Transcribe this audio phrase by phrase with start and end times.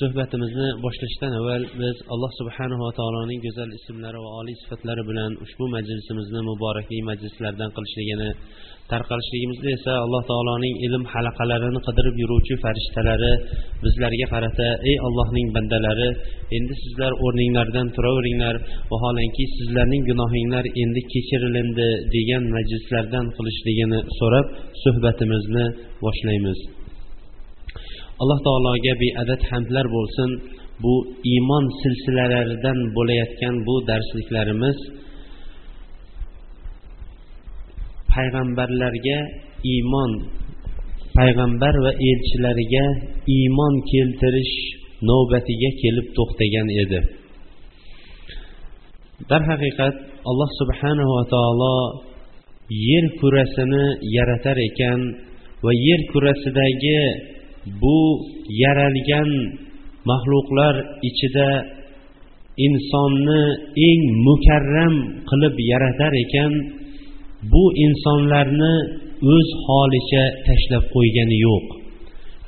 [0.00, 6.40] suhbatimizni boshlashdan avval biz alloh subhanava taoloning go'zal ismlari va oliy sifatlari bilan ushbu majlisimizni
[6.50, 8.30] muborakli majlislardan qilishligini
[8.92, 13.32] tarqalishligimizda esa alloh taoloning ilm halaqalarini qidirib yuruvchi farishtalari
[13.84, 16.08] bizlarga qarata ey allohning bandalari
[16.58, 18.56] endi sizlar o'rninglardan turaveringlar
[18.92, 24.46] vaholanki sizlarning gunohinglar endi kechirilindi degan majlislardan qilishligini so'rab
[24.82, 25.64] suhbatimizni
[26.04, 26.60] boshlaymiz.
[28.20, 30.30] Alloh taologa beadad hamdlar bo'lsin.
[30.84, 30.94] Bu
[31.32, 34.78] iymon silsilalaridan bo'layotgan bu darsliklarimiz
[38.12, 39.18] payg'ambarlarga
[39.72, 40.12] iymon
[41.18, 42.86] payg'ambar va elchilariga
[43.36, 44.54] iymon keltirish
[45.08, 47.00] navbatiga kelib to'xtagan edi.
[49.30, 49.94] Darhaqiqat
[50.30, 51.76] alloh subhanava taolo
[52.88, 53.84] yer kurasini
[54.16, 55.00] yaratar ekan
[55.64, 57.00] va yer kurasidagi
[57.82, 57.98] bu
[58.62, 59.30] yaralgan
[60.10, 60.74] maxluqlar
[61.08, 61.50] ichida
[62.66, 63.42] insonni
[63.88, 64.94] eng mukarram
[65.28, 66.52] qilib yaratar ekan
[67.52, 68.74] bu insonlarni
[69.34, 71.66] o'z holicha tashlab qo'ygani yo'q.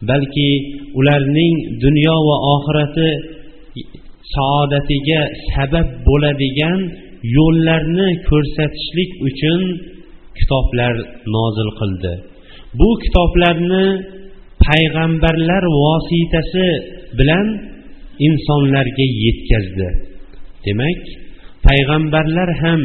[0.08, 0.50] Balki
[0.98, 3.08] ularning dunyo va oxirati
[4.34, 5.20] saodatiga
[5.53, 6.78] sabab bo'ladigan
[7.36, 9.60] yo'llarni ko'rsatishlik uchun
[10.38, 10.94] kitoblar
[11.34, 12.12] nozil qildi.
[12.78, 13.86] Bu kitoblarni
[14.69, 16.69] payg'ambarlar vositasi
[17.19, 17.47] bilan
[18.27, 19.88] insonlarga yetkazdi.
[20.66, 21.00] Demak
[21.66, 22.80] payg'ambarlar ham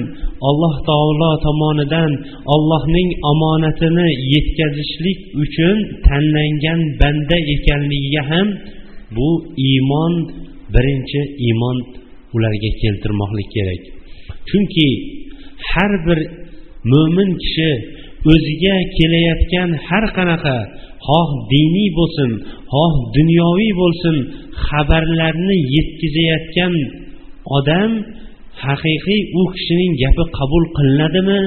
[0.49, 2.11] alloh taolo tomonidan
[2.55, 8.47] allohning omonatini yetkazishlik uchun tanlangan banda ekanligiga ham
[9.15, 9.29] bu
[9.69, 10.13] iymon
[10.73, 11.77] birinchi iymon
[12.35, 13.83] ularga keltirmoqlik kerak.
[14.49, 14.89] Chunki
[15.71, 16.19] har bir
[16.91, 17.71] mo'min kishi
[18.31, 20.57] o'ziga kelayotgan har qanaqa
[21.05, 22.31] xoh diniy bo'lsin
[22.73, 24.15] xoh dunyoviy bo'lsin
[24.65, 26.73] xabarlarni yetkazayotgan
[27.57, 27.91] odam
[28.65, 31.39] haqiqiy u kishining gapi qabul qilinadimi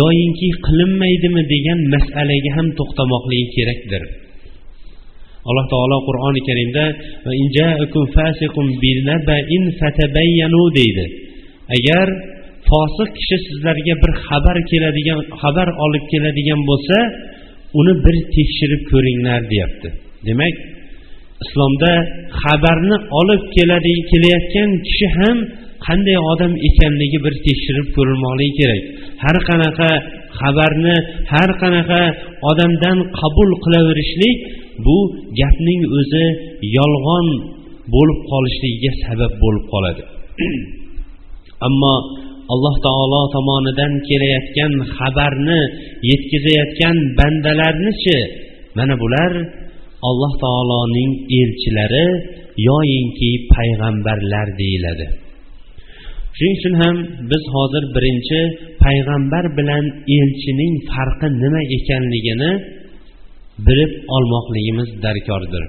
[0.00, 4.02] yoyinki qilinmaydimi degan masalaga ham to'xtamoqligi kerakdir.
[5.48, 6.84] Alloh taolo qur'oni karimda
[10.78, 11.06] deydi.
[11.76, 12.08] Agar
[12.68, 16.98] fosiq kishi sizlarga bir xabar keladigan xabar olib keladigan bo'lsa
[17.78, 19.88] uni bir tekshirib ko'ringlar deyapti.
[20.28, 20.54] Demak
[21.44, 21.92] islomda
[22.42, 25.36] xabarni olib keladi kelayotgan kishi ham
[25.86, 28.82] qanday odam ekanligi bir tekshirib ko'rilmoqligi kerak.
[29.22, 29.90] Har qanaqa
[30.40, 30.96] xabarni
[31.32, 32.02] har qanaqa
[32.50, 34.38] odamdan qabul qilaverishlik
[34.86, 34.98] bu
[35.40, 36.26] gapning o'zi
[36.78, 37.26] yolg'on
[37.94, 40.02] bo'lib qolishligiga sabab bo'lib qoladi.
[41.68, 41.94] Ammo
[42.52, 45.60] alloh taolo tomonidan kelayotgan xabarni
[46.10, 48.18] yetkazayotgan bandalarnichi?
[48.78, 49.32] Mana bular
[50.08, 52.06] alloh taoloning elchilari
[52.68, 55.06] yoyinki payg'ambarlar deyiladi.
[56.36, 56.96] Shuning uchun ham
[57.30, 58.40] biz hozir birinchi
[58.84, 59.84] payg'ambar bilan
[60.18, 62.50] elchining farqi nima ekanligini
[63.66, 65.64] bilib olmoqligimiz darkordir.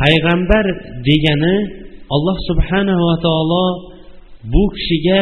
[0.00, 0.64] Payg'ambar
[1.08, 1.56] degani
[2.14, 3.64] alloh subhanava taolo
[4.52, 5.20] bu kishiga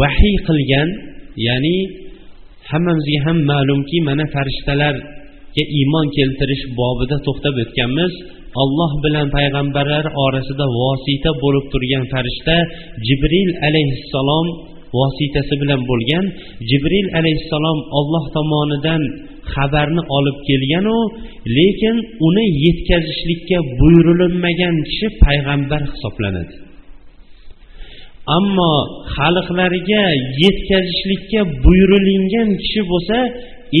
[0.00, 0.88] vahiy qilgan
[1.46, 1.78] ya'ni
[2.70, 8.12] hammamizga ham ma'lumki mana farishtalarga iymon keltirish bobida to'xtab o'tganmiz.
[8.62, 12.56] Alloh bilan payg'ambarlar orasida vosita bo'lib turgan farishta
[13.06, 14.46] jibril alayhissalom
[14.98, 16.24] vositasi bilan bo'lgan.
[16.70, 19.02] Jibril alayhissalom olloh tomonidan
[19.54, 20.98] xabarni olib kelganu
[21.58, 21.96] lekin
[22.26, 26.67] uni yetkazishlikka buyurilinmagan kishi payg'ambar hisoblanadi.
[28.36, 28.72] Ammo
[29.16, 30.04] xalqlariga
[30.42, 33.18] yetkazishlikka buyurilingan kishi bo'lsa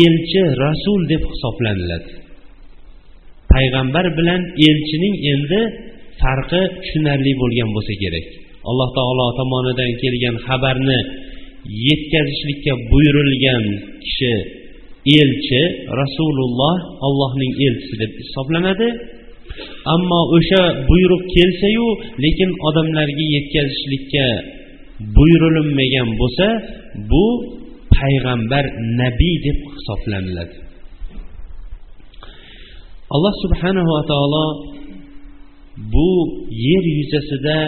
[0.04, 2.12] elchi rasul deb hisoblaniladi.
[3.52, 5.60] Payg'ambar bilan elchining endi
[6.20, 8.26] farqi tushunarli bo'lgan bo'lsa kerak.
[8.68, 10.98] Alloh taolo tomonidan kelgan xabarni
[11.86, 13.64] yetkazishlikka buyurilgan
[14.04, 14.34] kishi
[15.20, 15.62] elchi
[16.00, 16.76] rasululloh
[17.06, 18.88] allohning elchisi deb hisoblanadi.
[19.94, 21.86] Ammo o'sha buyruq kelsayu
[22.24, 24.26] lekin odamlarga yetkazishlikka
[25.16, 26.46] buyurilinmagan bo'lsa
[27.10, 27.24] bu
[27.96, 28.64] payg'ambar
[29.00, 30.56] nabiy deb hisoblaniladi.
[33.14, 34.46] Alloh subhanava taolo
[35.92, 36.10] bu
[36.66, 37.58] yer yuzasida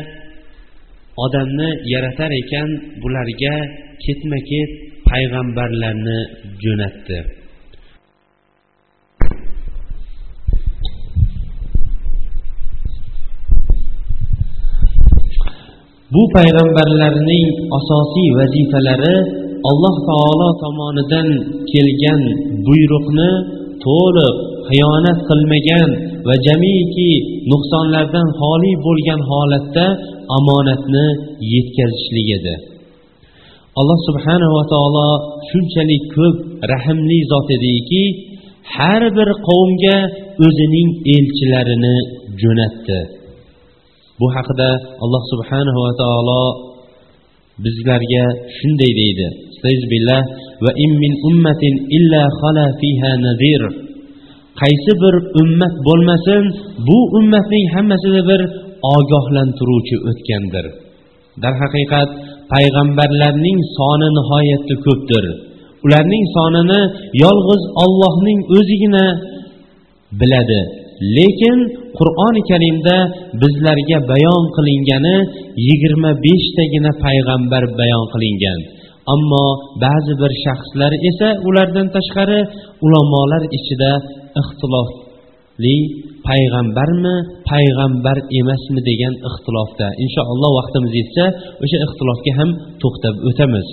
[1.24, 2.68] odamni yaratar ekan
[3.02, 3.56] bularga
[4.04, 4.70] ketma ket
[5.08, 6.18] payg'ambarlarni
[6.62, 7.39] jo'natdi.
[16.14, 17.46] Bu payg'ambarlarning
[17.78, 19.16] asosiy vazifalari
[19.70, 21.28] alloh taolo tomonidan
[21.72, 22.22] kelgan
[22.66, 23.30] buyruqni
[23.86, 24.34] to'liq
[24.68, 25.88] xiyonat qilmagan
[26.26, 27.12] va jamiki
[27.50, 29.86] nuqsonlardan xoli bo'lgan holatda
[30.38, 31.06] omonatni
[31.52, 32.54] yetkazishlik edi.
[33.80, 35.08] Alloh subhanava taolo
[35.48, 36.36] shunchalik ko'p
[36.72, 38.04] rahmli zot ediki
[38.76, 39.98] har bir qavmga
[40.46, 41.96] o'zining elchilarini
[42.42, 43.00] jo'natdi.
[44.20, 44.70] Bu haqida
[45.04, 46.42] alloh subhanahu va taolo
[47.64, 48.24] bizlarga
[48.58, 49.28] shunday deydi.
[50.64, 53.62] Va immin ummatin illa khala fiha nadir
[54.60, 56.42] qaysi bir ummat bo'lmasin
[56.88, 58.40] bu ummatning hammasida bir
[58.94, 60.66] ogohlantiruvchi o'tgandir.
[61.42, 62.10] Darhaqiqat
[62.52, 65.24] payg'ambarlarning soni nihoyatda ko'pdir.
[65.84, 66.80] Ularning sonini
[67.24, 69.06] yolg'iz ollohning o'zigina
[70.20, 70.60] biladi.
[71.16, 71.58] Lekin
[71.98, 72.96] qur'oni karimda
[73.42, 75.16] bizlarga bayon qilingani
[75.66, 78.60] yigirma beshtagina payg'ambar bayon qilingan.
[79.14, 79.46] Ammo
[79.84, 82.40] ba'zi bir shaxslar esa ulardan tashqari
[82.86, 83.92] ulamolar ichida
[84.40, 85.76] ixtilofli
[86.28, 87.14] payg'ambarmi
[87.50, 89.86] payg'ambar emasmi degan ixtilofda.
[90.04, 91.24] Inshaalloh vaqtimiz yetsa
[91.64, 92.50] o'sha ixtilofga ham
[92.82, 93.68] to'xtab o'tamiz.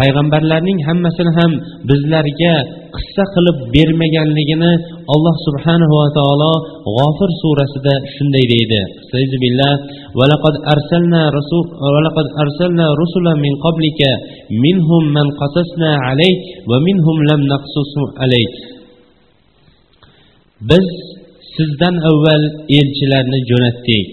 [0.00, 1.52] Payg'ambarlarning hammasini ham
[1.90, 2.54] bizlarga
[2.96, 4.72] qissa qilib bermaganligini
[5.13, 6.51] alloh subhanahu va taolo
[6.95, 8.81] g'ofir surasida shunday deydi
[10.19, 11.65] ولقد أرسلنا رسول
[11.95, 14.01] ولقد أرسلنا رسلا من قبلك
[14.65, 16.39] منهم من قصصنا عليك
[16.69, 18.53] ومنهم لم نقصص عليك
[20.69, 20.87] biz
[21.55, 22.43] sizdan avval
[22.77, 24.07] elchilarni jo'natdik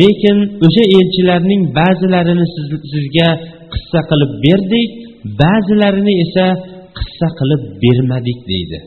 [0.00, 0.36] lekin
[0.66, 3.28] o'sha elchilarning ba'zilarini siz, sizga
[3.72, 4.88] qissa qilib berdik
[5.42, 6.46] ba'zilarini esa
[6.98, 8.78] qissa qilib bermadik deydi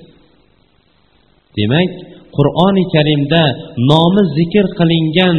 [1.61, 1.91] Demak
[2.37, 3.43] qur'oni karimda
[3.91, 5.37] nomi zikr qilingan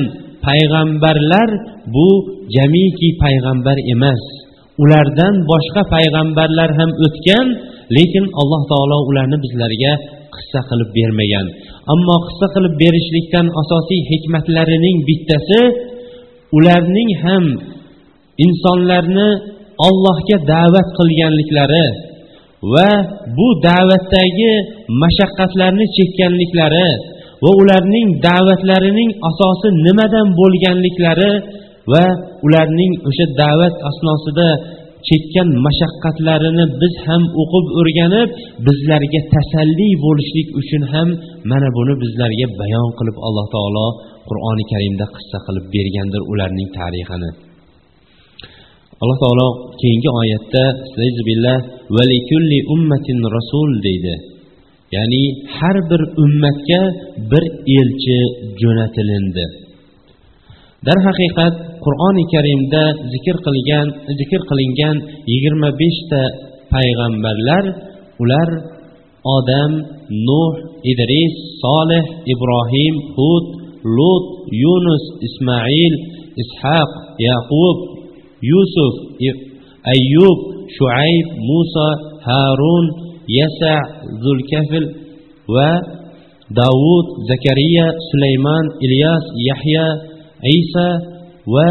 [0.47, 1.49] payg'ambarlar
[1.95, 2.09] bu
[2.55, 4.21] jamiki payg'ambar emas.
[4.83, 7.47] Ulardan boshqa payg'ambarlar ham o'tgan
[7.97, 9.93] lekin alloh taolo ularni bizlarga
[10.35, 11.45] qissa qilib bermagan.
[11.93, 15.61] Ammo qissa qilib berishlikdan asosiy hikmatlarining bittasi
[16.57, 17.45] ularning ham
[18.45, 19.29] insonlarni
[19.87, 21.85] ollohga da'vat qilganliklari
[22.73, 22.89] va
[23.37, 24.53] bu da'vatdagi
[25.01, 26.89] mashaqqatlarni chekkanliklari
[27.43, 31.31] va ularning da'vatlarining asosi nimadan bo'lganliklari
[31.91, 32.05] va
[32.45, 34.49] ularning o'sha da'vat asnosida
[35.07, 38.29] chekkan mashaqqatlarini biz ham o'qib o'rganib
[38.67, 41.07] bizlarga tasalli bo'lishlik uchun ham
[41.51, 43.87] mana buni bizlarga bayon qilib alloh taolo
[44.29, 47.31] qur'oni karimda qissa qilib bergandir ularning tarixini.
[49.01, 49.47] Alloh taolo
[49.81, 50.63] keyingi oyatda
[51.95, 54.15] valikulli ummatin rasul deydi
[54.95, 55.23] ya'ni
[55.57, 56.81] har bir ummatga
[57.31, 57.43] bir
[57.79, 58.19] elchi
[58.61, 59.45] jo'natilindi
[60.87, 61.55] darhaqiqat
[61.85, 62.83] qur'oni karimda
[63.13, 63.87] zikr qilgan
[64.19, 64.95] zikr qilingan
[65.31, 66.21] yigirma beshta
[66.73, 67.63] payg'ambarlar
[68.21, 68.49] ular
[69.37, 69.71] odam
[70.27, 70.53] nuh
[70.91, 71.33] idris
[71.63, 73.45] solih ibrohim hud
[73.97, 74.25] lut
[74.63, 75.93] yunus ismoil
[76.43, 76.91] ishaq
[77.27, 77.77] yaqub
[78.51, 78.93] yusuf
[79.93, 80.39] ayyub
[80.77, 81.89] shuayb muso
[82.27, 82.85] harun
[83.39, 83.73] yasa
[84.23, 84.85] zulkafil
[85.55, 85.71] va
[86.59, 89.87] davud zakariya sulaymon ilyos yahya
[90.59, 90.87] isa
[91.53, 91.69] va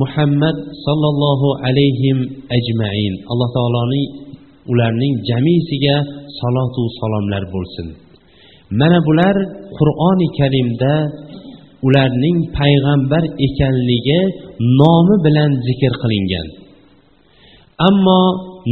[0.00, 2.18] muhammad sollallohu alayhim
[2.56, 3.12] ajmain.
[3.30, 4.06] Alloh taoloning
[4.72, 5.96] ularning jamisiga
[6.38, 7.88] salotu salomlar bo'lsin.
[8.80, 9.36] Mana bular
[9.78, 10.94] qur'oni karimda
[11.86, 14.20] ularning payg'ambar ekanligi
[14.80, 16.63] nomi bilan zikr qilingan.
[17.88, 18.20] Ammo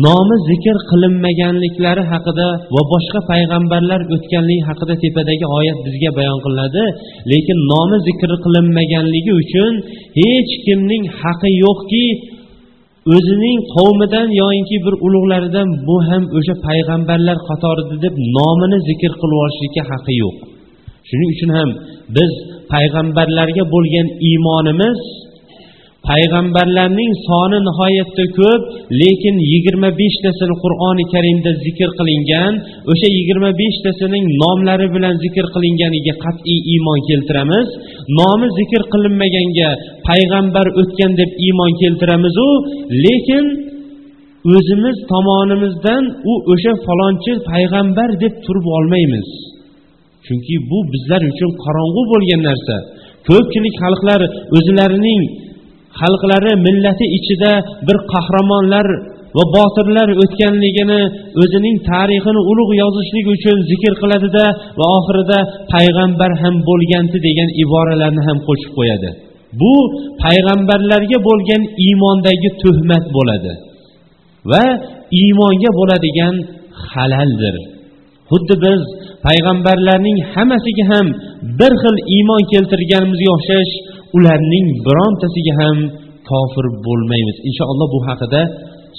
[0.07, 6.85] nomi zikr qilinmaganliklari haqida va boshqa payg'ambarlar o'tganligi haqida tepadagi oyat bizga bayon qilinadi.
[7.33, 9.73] Lekin nomi zikr qilinmaganligi uchun
[10.21, 12.05] hech kimning haqqi yo'qki
[13.15, 19.83] o'zining qavmidan yoyinki bir ulug'laridan bu ham o'sha payg'ambarlar qatorida deb nomini zikr qilib olishlikka
[19.91, 20.37] haqqi yo'q.
[21.09, 21.71] Shuning uchun ham
[22.17, 22.33] biz
[22.73, 24.99] payg'ambarlarga bo'lgan iymonimiz
[26.09, 28.63] payg'ambarlarning soni nihoyatda ko'p
[29.03, 32.53] lekin yigirma beshtasini qur'oni karimda zikr qilingan
[32.93, 37.69] o'sha yigirma beshtasining nomlari bilan zikr qilinganiga qat'iy iymon keltiramiz.
[38.19, 39.71] Nomi zikr qilinmaganga
[40.09, 42.49] payg'ambar o'tgan deb iymon keltiramizu
[43.05, 43.45] lekin
[44.57, 49.29] o'zimiz tomonimizdan u o'sha falonchi payg'ambar deb turib olmaymiz.
[50.27, 52.77] Chunki bu bizlar uchun qorong'u bo'lgan narsa.
[53.29, 54.21] Ko'pchilik xalqlar
[54.57, 55.23] o'zlarining
[56.01, 57.53] xalqlari millati ichida
[57.87, 58.87] bir qahramonlar
[59.37, 61.01] va botirlar o'tganligini
[61.43, 64.45] o'zining tarixini ulug' yozishlik uchun zikr qiladida
[64.79, 65.39] va oxirida
[65.75, 69.11] payg'ambar ham bo'lganti degan iboralarni ham qo'shib qo'yadi.
[69.61, 69.75] Bu
[70.25, 73.53] payg'ambarlarga bo'lgan iymondagi tuhmat bo'ladi
[74.51, 74.65] va
[75.23, 76.35] iymonga bo'ladigan
[76.91, 77.57] halaldir.
[78.31, 78.83] Xuddi biz
[79.27, 81.07] payg'ambarlarning hammasiga ham
[81.61, 83.73] bir xil iymon keltirganimizga o'xshash
[84.17, 85.77] ularning birontasiga ham
[86.31, 87.37] kofir bo'lmaymiz.
[87.49, 88.43] Inshaalloh bu haqida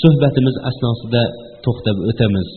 [0.02, 1.24] suhbatimiz asnosida
[1.66, 2.50] to'xtab o'tamiz.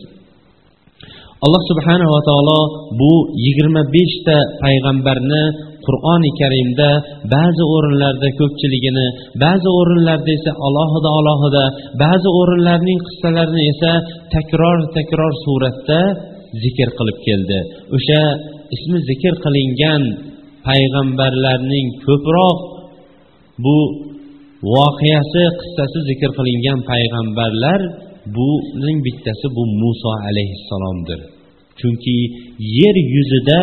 [1.45, 2.59] Alloh subhanava taolo
[2.99, 3.13] bu
[3.45, 5.43] yigirma beshta payg'ambarni
[5.87, 6.89] qur'oni karimda
[7.35, 9.07] ba'zi o'rinlarda ko'pchiligini
[9.43, 11.63] ba'zi o'rinlarda esa alohida alohida
[12.03, 13.91] ba'zi o'rinlarning qissalarini esa
[14.35, 15.99] takror takror suratda
[16.63, 17.59] zikr qilib keldi.
[17.95, 18.21] O'sha
[18.75, 20.01] ismi zikr qilingan
[20.67, 22.57] payg'ambarlarning ko'proq
[23.65, 23.77] bu
[24.73, 27.79] voqeasi qissasi zikr qilingan payg'ambarlar
[28.35, 31.19] buning bittasi bu muso alayhissalomdir.
[31.79, 32.17] Chunki
[32.79, 33.59] yer yuzida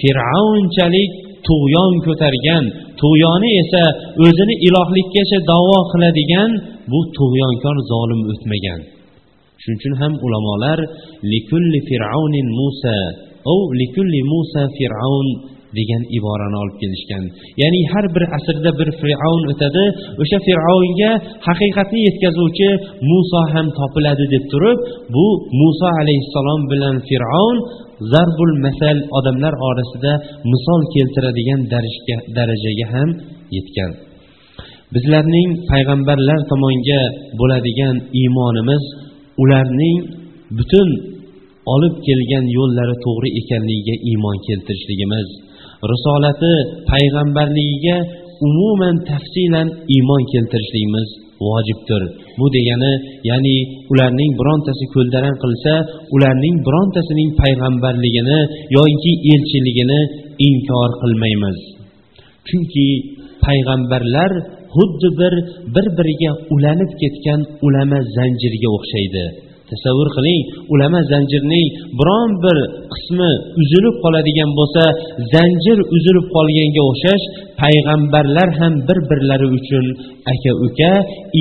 [0.00, 1.10] fir'avnchalik
[1.46, 2.64] tug'yon ko'targan
[3.00, 3.82] tug'yoni esa
[4.24, 6.50] o'zini ilohlikkacha davo qiladigan
[6.90, 8.80] bu tug'yonkor zolim o'tmagan.
[9.62, 10.78] Shuning uchun ham ulamolar
[11.32, 12.96] likulli fir'avnin musa
[13.80, 15.28] likulli musa fir'avn
[15.78, 17.24] degan iborani olib kelishgan.
[17.62, 19.84] Ya'ni har bir asrda bir fir'avn o'tadi
[20.22, 21.10] o'sha fir'avnga
[21.48, 22.68] haqiqatni yetkazuvchi
[23.10, 24.78] muso ham topiladi deb turib
[25.14, 25.26] bu
[25.60, 27.58] muso alayhissalom bilan fir'avn
[28.12, 30.12] zarbul masal odamlar orasida
[30.52, 31.60] misol keltiradigan
[32.36, 33.08] darajaga ham
[33.56, 33.92] yetgan.
[34.94, 37.02] Bizlarning payg'ambarlar tomonga
[37.40, 38.84] bo'ladigan iymonimiz
[39.42, 39.98] ularning
[40.58, 40.88] butun
[41.74, 45.28] olib kelgan yo'llari to'g'ri ekanligiga iymon keltirishligimiz
[45.92, 46.54] risolati
[46.90, 47.96] payg'ambarligiga
[48.48, 51.08] umuman tafsilan iymon keltirishligimiz
[51.46, 52.02] vojibdir.
[52.38, 52.92] Bu degani
[53.30, 53.56] ya'ni
[53.92, 55.72] ularning birontasi ko'ldaran qilsa
[56.14, 58.38] ularning birontasining payg'ambarligini
[58.76, 60.00] yoki elchiligini
[60.48, 61.58] inkor qilmaymiz.
[62.48, 62.88] Chunki
[63.46, 64.32] payg'ambarlar
[64.74, 65.34] xuddi bir
[65.74, 69.24] bir biriga ulanib ketgan ulama zanjiriga o'xshaydi.
[69.70, 70.40] Tasavvur qiling
[70.74, 71.66] ulama zanjirning
[71.98, 72.56] biron bir
[72.92, 73.30] qismi
[73.62, 74.84] uzilib qoladigan bo'lsa
[75.34, 77.24] zanjir uzilib qolganga o'xshash
[77.62, 79.84] payg'ambarlar ham bir birlari uchun
[80.32, 80.92] aka uka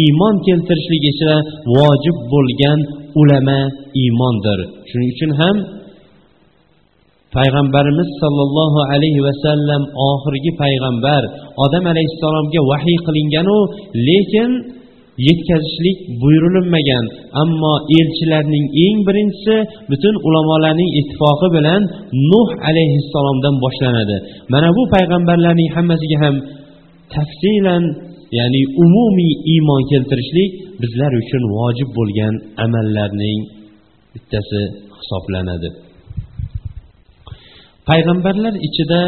[0.01, 1.31] iymon keltirishlik esa
[1.77, 2.79] vojib bo'lgan
[3.21, 3.59] ulama
[4.01, 4.59] iymondir.
[4.89, 5.55] Shuning uchun ham
[7.37, 11.23] payg'ambarimiz sollallohu alayhi vasallam oxirgi payg'ambar
[11.65, 13.57] odam alayhissalomga vahiy qilinganu
[14.07, 14.49] lekin
[15.27, 17.05] yetkazishlik buyurilmagan.
[17.41, 19.55] Ammo elchilarning eng birinchisi
[19.89, 21.81] butun ulamolarning ittifoqi bilan
[22.31, 24.17] nuh alayhissalomdan boshlanadi.
[24.53, 26.35] Mana bu payg'ambarlarning hammasiga ham
[27.15, 27.83] tafsilan
[28.37, 32.33] ya'ni umumiy iymon keltirishlik bizlar uchun vojib bo'lgan
[32.65, 33.39] amallarning
[34.13, 34.61] bittasi
[34.97, 35.69] hisoblanadi.
[37.89, 39.01] Payg'ambarlar ichida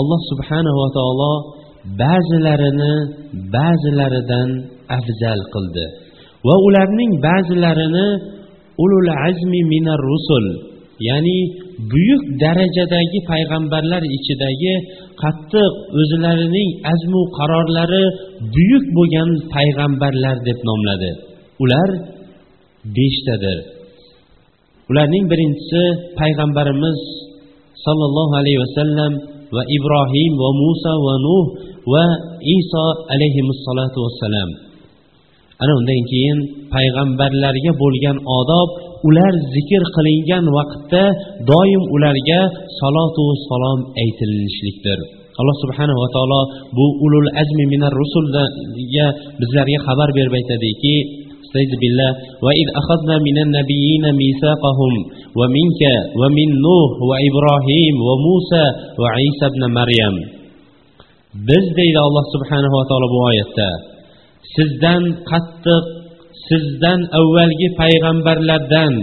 [0.00, 1.32] alloh subhanava taolo
[2.02, 2.94] ba'zilarini
[3.56, 4.48] ba'zilaridan
[4.98, 5.84] afzal qildi.
[6.46, 8.06] Va ularning ba'zilarini
[8.84, 10.44] ulul azmi minar rusul
[11.08, 11.38] ya'ni
[11.92, 14.74] buyuk darajadagi payg'ambarlar ichidagi
[15.22, 18.04] qattiq o'zlarining azmu qarorlari
[18.54, 21.10] buyuk bo'lgan payg'ambarlar deb nomladi.
[21.64, 21.90] Ular
[22.96, 23.58] beshtadir.
[24.90, 25.82] Ularning birinchisi
[26.20, 26.98] payg'ambarimiz
[27.84, 29.12] sollallohu alayhi vasallam
[29.54, 31.44] va ibrohim va muso va nuh
[31.92, 32.04] va
[32.58, 32.84] iso
[33.14, 34.50] alayhissalotu vassalam.
[35.62, 36.38] Ana undan keyin
[36.74, 38.68] payg'ambarlarga bo'lgan odob
[39.08, 41.04] ular zikr qilingan vaqtda
[41.50, 42.40] doim ularga
[42.80, 44.98] salotu salom aytilishlikdir
[45.40, 46.40] alloh subhanava va taolo
[46.76, 48.44] bu ulul azmi minar rusulga
[49.40, 50.96] bizlarga xabar berib aytadiki
[51.53, 52.11] استعيذ بالله
[52.45, 54.93] وإذ أخذنا من النبيين ميثاقهم
[55.39, 55.81] ومنك
[56.19, 58.65] ومن نوح وإبراهيم وموسى
[59.01, 60.15] وعيسى ابن مريم
[61.47, 63.69] biz deydi alloh subhanava taolo bu oyatda
[64.55, 65.85] sizdan qattiq
[66.49, 68.93] sizdan avvalgi payg'ambarlardan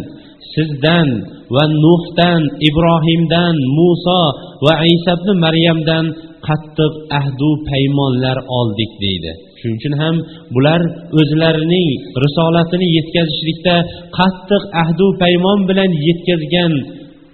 [0.54, 1.08] sizdan
[1.54, 4.22] va nuhdan ibrohimdan muso
[4.66, 6.04] va isa ibn maryamdan
[6.46, 10.15] qattiq ahdu paymonlar oldik deydi Shuning uchun ham
[10.55, 10.81] bular
[11.19, 11.89] o'zlarining
[12.23, 13.75] risolatini yetkazishlikda
[14.17, 16.73] qattiq ahdu paymon bilan yetkazgan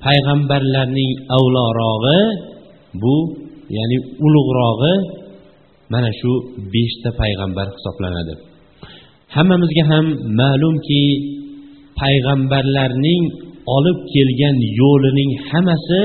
[0.05, 2.21] payg'ambarlarning avlorog'i
[3.01, 3.15] bu
[3.77, 4.93] ya'ni ulug'rog'i
[5.93, 6.31] mana shu
[6.73, 8.33] beshta payg'ambar hisoblanadi.
[9.35, 10.05] Hammamizga ham
[10.41, 11.03] ma'lumki
[12.01, 13.23] payg'ambarlarning
[13.75, 16.01] olib kelgan yo'lining hammasi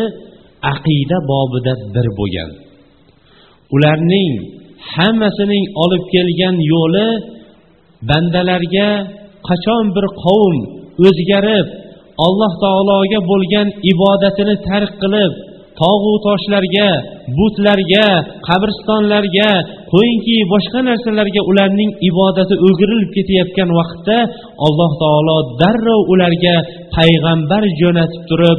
[0.73, 2.51] aqida bobida bir bo'lgan.
[3.75, 4.33] Ularning
[4.95, 7.09] hammasining olib kelgan yo'li
[8.09, 8.89] bandalarga
[9.49, 10.57] qachon bir qavm
[11.09, 11.67] o'zgarib
[12.27, 15.33] alloh taologa bo'lgan ibodatini tark qilib
[15.81, 16.89] tog'u toshlarga
[17.39, 18.07] butlarga
[18.49, 19.51] qabristonlarga
[19.93, 24.19] qo'yingki boshqa narsalarga ularning ibodati o'girilib ketayotgan vaqtda
[24.67, 26.57] alloh taolo darrov ularga
[26.97, 28.59] payg'ambar jo'natib turib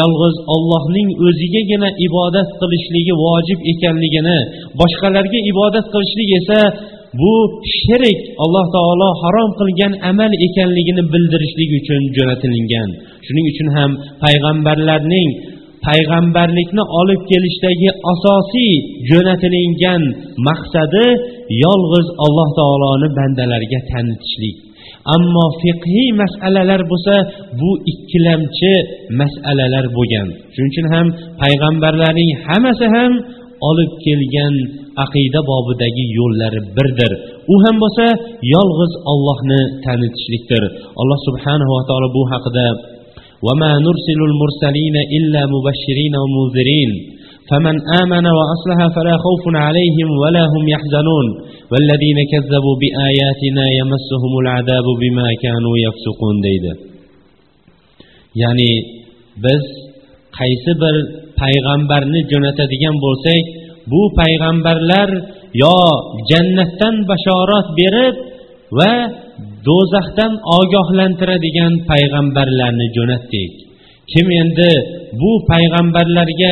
[0.00, 4.38] yolg'iz ollohning o'zigagina ibodat qilishligi vojib ekanligini
[4.80, 6.60] boshqalarga ibodat qilishlik esa
[7.20, 7.34] bu
[7.78, 12.88] shirik alloh taolo harom qilgan amal ekanligini bildirishlik uchun jo'natilingan.
[13.26, 13.90] Shuning uchun ham
[14.24, 15.30] payg'ambarlarning
[15.86, 18.72] payg'ambarlikni olib kelishdagi asosiy
[19.10, 20.02] jo'natilingan
[20.48, 21.06] maqsadi
[21.64, 24.67] yolg'iz alloh taoloni bandalarga tanitishlik.
[25.15, 27.15] ammo fiqhiy masalalar bo'lsa
[27.59, 28.73] bu ikkilamchi
[29.21, 31.07] masalalar bo'lgan shuning uchun ham
[31.41, 33.11] payg'ambarlarning hammasi ham
[33.69, 34.55] olib kelgan
[35.05, 37.11] aqida bobidagi yo'llari birdir
[37.53, 38.05] u ham bo'lsa
[38.55, 40.63] yolg'iz ollohni tanitishlikdir
[41.01, 42.67] alloh subhanava taolo bu haqida
[43.47, 46.91] وما نرسل المرسلين إلا مبشرين ومنذرين
[47.49, 51.27] فمن آمن وأصلح فلا خوف عليهم ولا هم يحزنون
[51.71, 56.71] والذين كذبوا بآياتنا يمسهم العذاب بما كانوا يفسقون deydi
[58.41, 58.71] ya'ni
[59.45, 59.63] biz
[60.39, 60.95] qaysi bir
[61.41, 63.43] payg'ambarni jo'natadigan bo'lsak
[63.91, 65.09] bu payg'ambarlar
[65.63, 65.77] yo
[66.31, 68.15] jannatdan bashorat berib
[68.77, 68.93] va
[69.67, 73.51] do'zaxdan ogohlantiradigan payg'ambarlarni jo'natdik
[74.11, 74.71] kim endi
[75.21, 76.51] bu payg'ambarlarga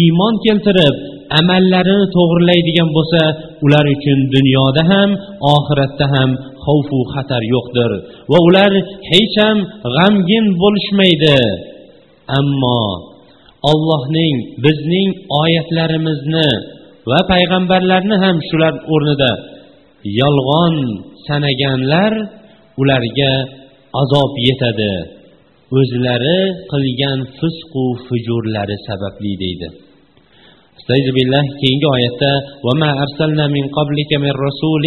[0.00, 0.94] iymon keltirib
[1.40, 3.22] amallarini to'g'rilaydigan bo'lsa
[3.64, 5.10] ular uchun dunyoda ham
[5.54, 6.30] oxiratda ham
[6.64, 7.90] xavfu xatar yo'qdir
[8.30, 8.72] va ular
[9.10, 9.58] hech ham
[9.96, 11.38] g'amgin bo'lishmaydi.
[12.38, 12.82] Ammo
[13.70, 15.10] ollohning bizning
[15.40, 16.50] oyatlarimizni
[17.10, 19.32] va payg'ambarlarni ham shular o'rnida
[20.20, 20.74] yolg'on
[21.26, 22.12] sanaganlar
[22.80, 23.32] ularga
[24.00, 24.94] azob yetadi.
[25.78, 26.40] O'zlari
[26.72, 29.68] qilgan fisqu fujurlari sababli deydi.
[31.17, 32.33] billah keyingi oyatda
[32.65, 34.85] وما أرسلنا من قبلك من رسول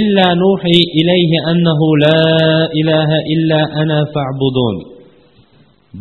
[0.00, 2.22] إلا نوحي إليه أنه لا
[2.80, 4.76] إله إلا أنا فاعبدون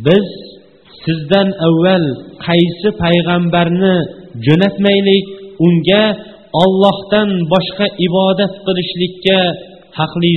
[0.05, 0.27] biz
[1.03, 2.05] sizdan avval
[2.47, 3.95] qaysi payg'ambarni
[4.45, 5.25] jo'natmaylik
[5.65, 6.03] unga
[6.63, 9.39] ollohdan boshqa ibodat qilishlikka
[9.98, 10.30] haqli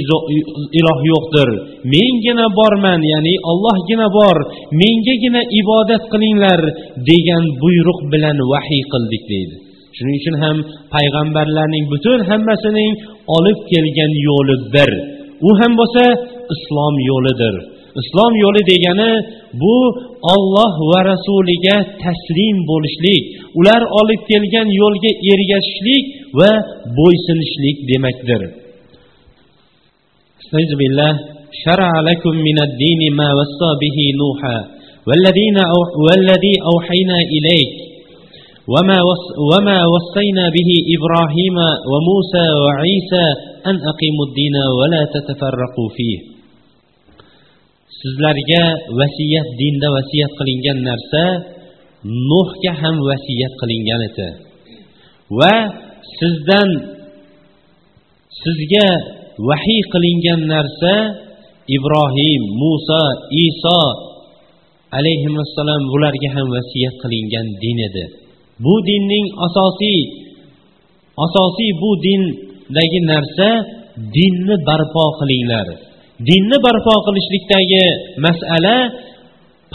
[0.79, 1.49] iloh yo'qdir.
[1.93, 4.37] Mengina borman ya'ni ollohgina bor
[4.81, 6.61] mengagina ibodat qilinglar
[7.09, 9.55] degan buyruq bilan vahiy qildik deydi.
[9.97, 10.57] Shuning uchun ham
[10.95, 12.91] payg'ambarlarning butun hammasining
[13.37, 14.91] olib kelgan yo'li bir.
[15.47, 16.03] U ham bo'lsa
[16.55, 17.55] islom yo'lidir.
[18.01, 19.11] Islom yo'li degani
[19.61, 19.77] bu
[20.33, 23.23] olloh va rasuliga taslim bo'lishlik
[23.59, 26.05] ular olib kelgan yo'lga ergashishlik
[26.39, 26.51] va
[26.99, 28.41] bo'ysunishlik demakdir.
[31.65, 34.57] شرع لكم من الدين ما وصى به نوحا
[35.07, 37.71] والذين أو والذي أوحينا إليك.
[38.73, 41.57] وما وص وما وصينا به إبراهيم
[41.91, 43.25] وموسى وعيسى
[43.69, 46.19] أن أقيموا الدين ولا تتفرقوا فيه.
[47.99, 48.65] sizlarga
[48.99, 51.23] vasiyat dinda vasiyat qilingan narsa
[52.31, 54.29] nuhga ham vasiyat qilingan edi.
[55.39, 55.55] Va
[56.19, 56.69] sizdan
[58.41, 58.87] sizga
[59.47, 60.95] vahiy qilingan narsa
[61.75, 63.03] ibrohim muso
[63.47, 63.81] iso
[64.97, 68.05] alayhissalom bularga ham vasiyat qilingan din edi.
[68.63, 69.99] Bu dinning asosiy
[71.25, 73.49] asosiy bu dindagi narsa
[74.15, 75.67] dinni barpo qilinglar.
[76.27, 77.85] Dinni barpo qilishlikdagi
[78.25, 78.77] masala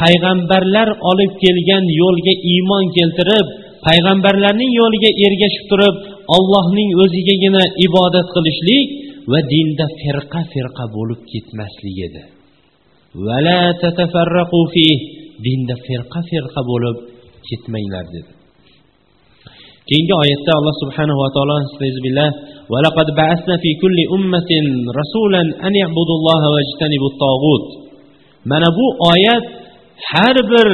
[0.00, 3.46] payg'ambarlar olib kelgan yo'lga iymon keltirib
[3.86, 5.96] payg'ambarlarning yo'liga ergashib turib
[6.36, 8.88] ollohning o'zigagina ibodat qilishlik
[9.31, 12.23] va dinda firqa firqa bo'lib ketmaslik edi
[15.45, 16.97] dinda firqa firqa bo'lib
[17.47, 18.31] ketmanglar dedi
[19.89, 21.57] keyingi oyatda alloh subhanahu va taolo
[22.05, 22.29] billah
[22.73, 24.51] ولقد بعثنا في كل أمة
[25.01, 27.67] رسولا أن يعبدوا الله واجتنبوا الطاغوت
[28.51, 29.45] mana bu oyat
[30.11, 30.67] har bir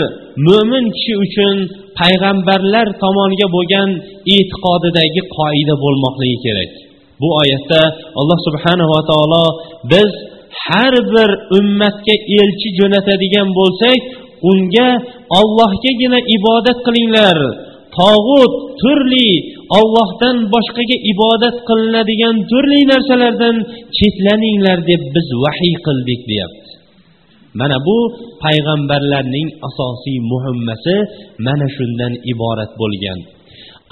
[0.48, 1.56] mo'min kishi uchun
[2.00, 3.89] payg'ambarlar tomoniga bo'lgan
[4.36, 6.71] e'tiqodidagi qoida bo'lmoqligi kerak
[7.20, 7.83] Bu oyatda
[8.20, 9.44] alloh subhanava taolo
[9.92, 10.11] biz
[10.66, 14.00] har bir ummatga elchi jo'natadigan bo'lsak
[14.50, 14.88] unga
[15.40, 17.38] ollohgagina ibodat qilinglar.
[17.98, 18.52] Tog'ut
[18.83, 19.30] turli
[19.78, 23.56] ollohdan boshqaga ibodat qilinadigan turli narsalardan
[23.98, 26.70] chetlaninglar deb biz vahiy qildik deyapti.
[27.61, 27.98] Mana bu
[28.44, 30.96] payg'ambarlarning asosiy muhimmasi
[31.46, 33.18] mana shundan iborat bo'lgan.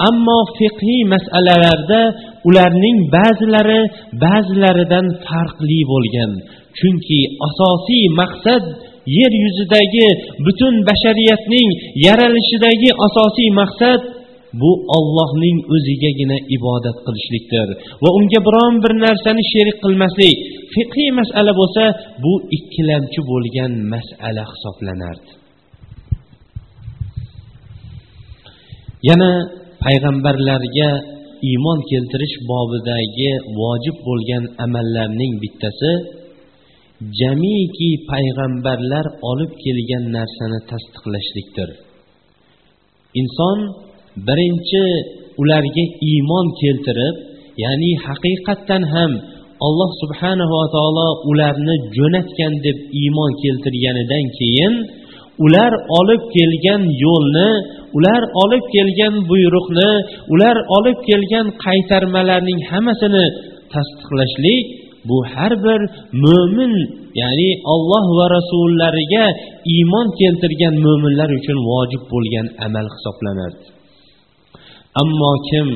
[0.08, 2.00] Ammo fiqhiy masalalarda
[2.48, 3.80] ularning ba'zilari
[4.24, 6.32] ba'zilaridan farqli bo'lgan.
[6.78, 8.64] Chunki asosiy maqsad
[9.18, 10.08] yer yuzidagi
[10.44, 11.68] butun bashariyatning
[12.06, 14.00] yaralishidagi asosiy maqsad
[14.60, 17.68] bu ollohning o'zigagina ibodat qilishlikdir.
[18.02, 20.36] Va unga biron bir narsani sherik qilmaslik
[20.74, 21.84] fiqhiy masala bo'lsa
[22.24, 25.30] bu ikkilamchi bo'lgan masala hisoblanardi.
[29.08, 29.32] Yana
[29.84, 30.90] payg'ambarlarga
[31.50, 35.92] iymon keltirish bobidagi vojib bo'lgan amallarning bittasi
[37.20, 41.68] jamiki payg'ambarlar olib kelgan narsani tasdiqlashlikdir.
[43.20, 43.58] Inson
[44.26, 44.84] birinchi
[45.40, 47.16] ularga iymon keltirib
[47.64, 49.12] ya'ni haqiqatdan ham
[49.66, 54.74] alloh subhanava taolo ularni jo'natgan deb iymon keltirganidan keyin
[55.44, 57.48] ular olib kelgan yo'lni
[57.96, 59.90] ular olib kelgan buyruqni
[60.34, 63.24] ular olib kelgan qaytarmalarning hammasini
[63.72, 64.64] tasdiqlashlik
[65.08, 65.80] bu har bir
[66.24, 66.72] mo'min
[67.20, 69.26] ya'ni olloh va rasullariga
[69.74, 73.62] iymon keltirgan mo'minlar uchun vojib bo'lgan amal hisoblanadi.
[75.02, 75.68] Ammo kim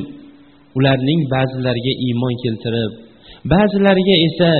[0.78, 2.92] ularning ba'zilariga iymon keltirib
[3.52, 4.50] ba'zilariga esa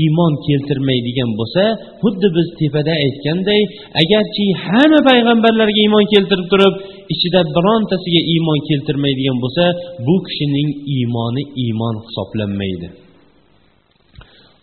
[0.00, 1.64] iymon keltirmaydigan bo'lsa
[2.02, 3.60] xuddi biz tepada aytganday
[4.02, 6.74] agarchi hamma payg'ambarlarga iymon keltirib turib
[7.14, 9.64] ichida birontasiga iymon keltirmaydigan bo'lsa
[10.06, 12.88] bu kishining iymoni iymon hisoblanmaydi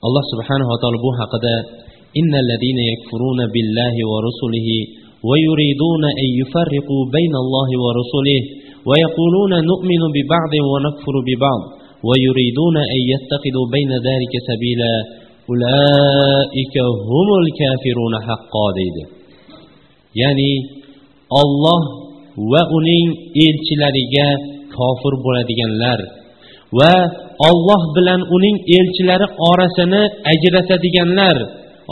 [0.06, 1.56] alloh subhanava taolo bu haqida
[5.30, 8.42] ويريدون أن يفرقوا بين الله ورسله
[8.90, 11.62] ويقولون نؤمن ببعض ونكفر ببعض
[12.08, 14.94] ويريدون أن يتخذوا بين ذلك سبيلا
[15.50, 16.76] أولئك
[17.10, 19.04] هم الكافرون حقا deydi
[20.22, 20.52] ya'ni
[21.42, 21.82] olloh
[22.52, 23.08] va uning
[23.46, 24.28] elchilariga
[24.76, 26.00] kofir bo'ladiganlar
[26.80, 26.94] va
[27.50, 31.38] olloh bilan uning elchilari orasini ajratadiganlar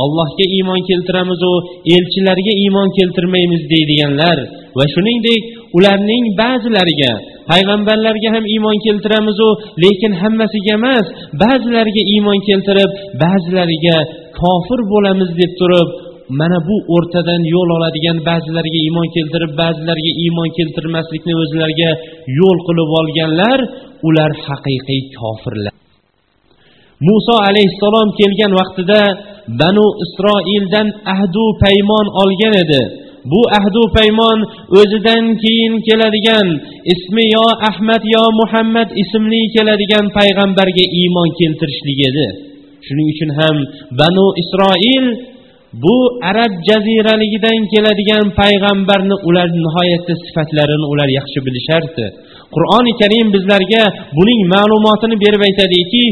[0.04, 1.52] allohga iymon keltiramizu
[1.96, 4.38] elchilarga iymon keltirmaymiz deydiganlar
[4.78, 5.42] va shuningdek
[5.78, 7.12] ularning ba'zilariga
[7.51, 9.49] payg'ambarlarga ham iymon keltiramizu
[9.85, 11.07] lekin hammasiga emas
[11.43, 12.91] ba'zilariga iymon keltirib
[13.25, 13.97] ba'zilariga
[14.41, 15.89] kofir bo'lamiz deb turib
[16.41, 21.91] mana bu o'rtadan yo'l oladigan ba'zilariga iymon keltirib ba'zilariga iymon keltirmaslikni o'zlariga
[22.39, 23.59] yo'l qilib olganlar
[24.09, 25.75] ular haqiqiy kofirlar.
[27.09, 29.01] Muso alayhissalom kelgan vaqtida
[29.61, 32.83] banu isroildan ahdu paymon olgan edi.
[33.33, 34.39] Bu ahdu paymon
[34.79, 36.47] o'zidan keyin keladigan
[36.95, 42.27] ismi yo ahmad yo muhammad ismli keladigan payg'ambarga iymon keltirishlik edi.
[42.87, 43.57] Shuning uchun ham
[44.01, 45.07] banu isroil
[45.85, 45.97] bu
[46.31, 52.07] arab jaziraligidan keladigan payg'ambarni ular nihoyatda sifatlarini ular yaxshi bilishardi.
[52.55, 53.83] Qur'oni karim bizlarga
[54.19, 56.05] buning ma'lumotini berib aytadiki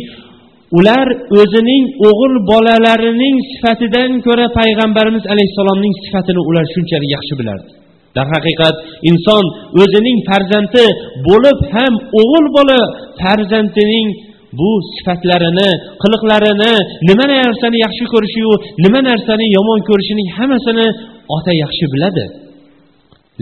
[0.79, 1.07] ular
[1.41, 7.71] o'zining o'g'il bolalarining sifatidan ko'ra payg'ambarimiz alayhissalomning sifatini ular shunchalik yaxshi bilardi.
[8.17, 8.77] Darhaqiqat
[9.11, 9.45] inson
[9.83, 10.87] o'zining farzandi
[11.29, 12.81] bo'lib ham o'g'il bola
[13.21, 14.09] farzandining
[14.59, 15.71] bu sifatlarini
[16.03, 16.73] qiliqlarini
[17.09, 18.53] nima narsani yaxshi ko'rishiyu
[18.85, 20.87] nima narsani yomon ko'rishining hammasini
[21.37, 22.25] ota yaxshi biladi.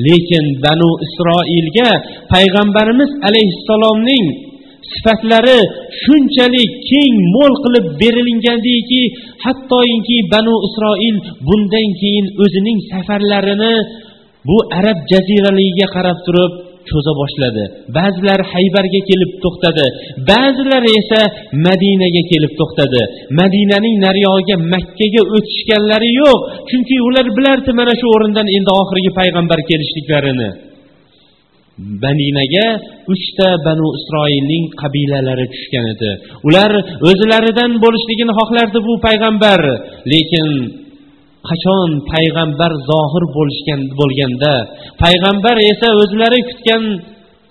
[0.06, 1.90] Lekin banu isroilga
[2.32, 4.26] payg'ambarimiz alayhissalomning
[4.92, 5.60] sifatlari
[6.02, 9.02] shunchalik keng mo'l qilib berilgandiki
[9.44, 11.16] hattoki banu isroil
[11.48, 13.74] bundan keyin o'zining safarlarini
[14.48, 16.52] bu arab jaziraligiga qarab turib
[16.90, 17.64] cho'za boshladi.
[17.96, 19.86] Ba'zilar haybarga kelib to'xtadi
[20.30, 21.20] ba'zilari esa
[21.66, 23.02] madinaga kelib to'xtadi.
[23.40, 26.38] Madinaning nariyog'iga makkaga o'tishganlari yo'q
[26.70, 30.48] chunki ular bilardi mana shu o'rindan endi oxirgi payg'ambar kelishliklarini.
[31.78, 32.66] Madinaga
[33.14, 36.10] uchta banu isroilning qabilalari tushgan edi.
[36.48, 36.70] Ular
[37.10, 39.60] o'zlaridan bo'lishligini xohlardi bu payg'ambar.
[40.12, 40.48] Lekin
[41.48, 44.54] qachon payg'ambar zohir bo'lishgan bo'lganda?
[45.02, 46.82] Payg'ambar esa o'zlari kutgan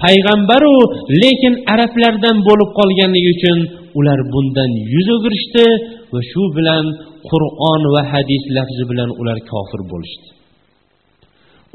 [0.03, 0.75] payg'ambaru
[1.23, 3.57] lekin arablardan bo'lib qolganligi uchun
[3.99, 5.65] ular bundan yuz o'girishdi
[6.13, 6.86] va shu bilan
[7.29, 10.27] qur'on va hadis lafzi bilan ular kofir bo'lishdi.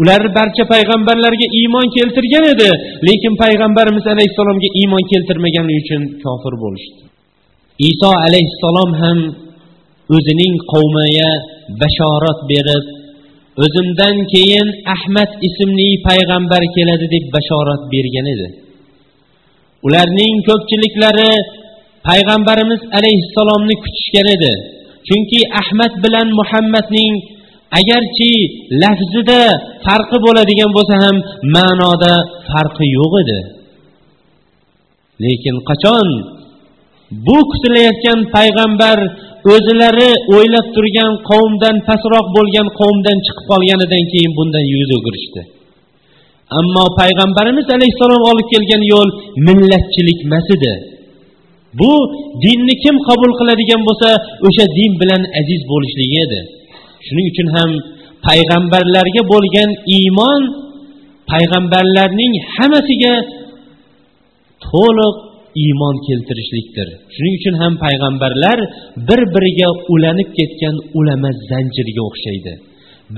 [0.00, 2.70] Ular barcha payg'ambarlarga iymon keltirgan edi
[3.08, 7.00] lekin payg'ambarimiz alayhissalomga iymon keltirmaganligi uchun kofir bo'lishdi.
[7.90, 9.18] Iso alayhissalom ham
[10.16, 11.30] o'zining qavmiga
[11.82, 12.84] bashorat berib
[13.64, 18.48] o'zimdan keyin ahmad ismli payg'ambar keladi deb bashorat bergan edi.
[19.86, 21.32] Ularning ko'pchiliklari
[22.08, 24.52] payg'ambarimiz alayhissalomni kutishgan edi
[25.08, 27.14] chunki ahmad bilan muhammadning
[27.80, 28.32] agarchi
[28.82, 29.42] lafzida
[29.86, 31.16] farqi bo'ladigan bo'lsa ham
[31.56, 32.14] ma'noda
[32.50, 33.40] farqi yo'q edi.
[35.24, 36.08] Lekin qachon?
[37.26, 38.98] Bu kutilayotgan payg'ambar
[39.54, 45.40] o'zlari o'ylab turgan qavmdan pastroq bo'lgan qavmdan chiqib qolganidan keyin bundan yuz o'girishdi.
[46.58, 49.08] Ammo payg'ambarimiz alayhissalom olib kelgan yo'l
[49.46, 50.74] millatchilik emas edi.
[51.80, 51.92] Bu
[52.44, 54.08] dinni kim qabul qiladigan bo'lsa
[54.48, 56.40] o'sha din bilan aziz bo'lishligi edi.
[57.06, 57.70] Shuning uchun ham
[58.28, 60.40] payg'ambarlarga bo'lgan iymon
[61.32, 63.14] payg'ambarlarning hammasiga
[64.68, 65.16] to'liq
[65.64, 66.88] iymon keltirishlikdir.
[67.14, 68.58] Shuning uchun ham payg'ambarlar
[69.08, 72.52] bir biriga ulanib ketgan ulama zanjiriga o'xshaydi.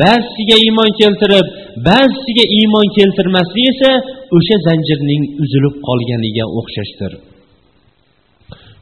[0.02, 1.46] Ba'zisiga iymon keltirib
[1.88, 3.90] ba'zisiga iymon keltirmaslik esa
[4.36, 7.12] o'sha zanjirning uzilib qolganiga o'xshashdir.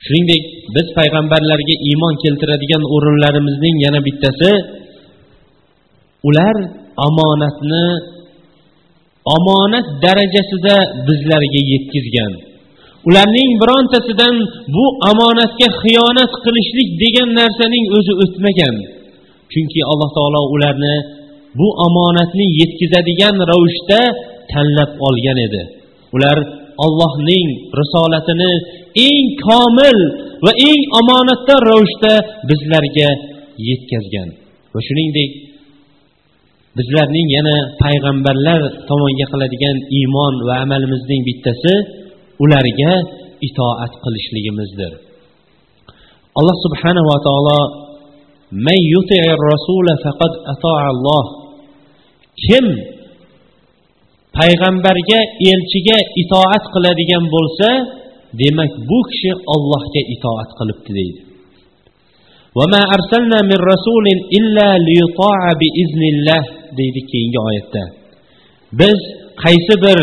[0.04, 0.42] Shuningdek
[0.74, 4.50] biz payg'ambarlarga iymon keltiradigan o'rinlarimizning yana bittasi
[6.28, 6.56] ular
[7.06, 7.86] omonatni
[9.36, 10.76] omonat darajasida
[11.06, 12.32] bizlarga yetkazgan.
[13.08, 14.36] Ularning birontasidan
[14.74, 18.74] bu omonatga xiyonat qilishlik degan narsaning o'zi o'tmagan.
[19.52, 20.96] Chunki alloh taolo ularni
[21.58, 24.00] bu omonatni yetkazadigan ravishda
[24.52, 25.62] tanlab olgan edi.
[26.16, 26.38] Ular
[26.84, 27.46] ollohning
[27.80, 28.52] risolatini
[29.08, 29.98] eng komil
[30.44, 32.12] va eng omonatdor ravishda
[32.50, 33.08] bizlarga
[33.68, 34.28] yetkazgan.
[34.74, 35.30] Va shuningdek
[36.78, 41.74] bizlarning yana payg'ambarlar tomonga qiladigan iymon va amalimizning bittasi
[42.44, 42.92] ularga
[43.48, 44.92] itoat qilishligimizdir.
[46.38, 47.60] Alloh subhanava taolo
[52.46, 52.66] kim
[54.38, 57.68] payg'ambarga elchiga itoat qiladigan bo'lsa
[58.40, 61.20] demak bu kishi ollohga itoat qilibdi deydi.
[66.78, 67.82] Deydi keyingi oyatda.
[68.80, 68.98] Biz
[69.44, 69.98] qaysi bir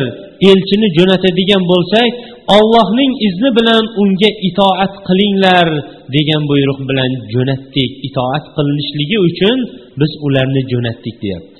[0.50, 2.10] elchini jo'natadigan bo'lsak
[2.58, 5.68] ollohning izni bilan unga itoat qilinglar
[6.16, 7.92] degan buyruq bilan jo'natdik.
[8.08, 9.58] Itoat qilinishligi uchun
[10.00, 11.60] biz ularni jo'natdik deyapti.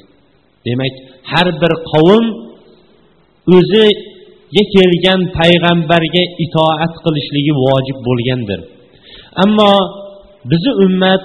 [0.68, 0.94] Demak
[1.32, 2.26] har bir qavm
[3.58, 8.60] o'ziga kelgan payg'ambarga itoat qilishligi vojib bo'lgandir.
[9.44, 9.72] Ammo
[10.52, 11.24] bizni ummat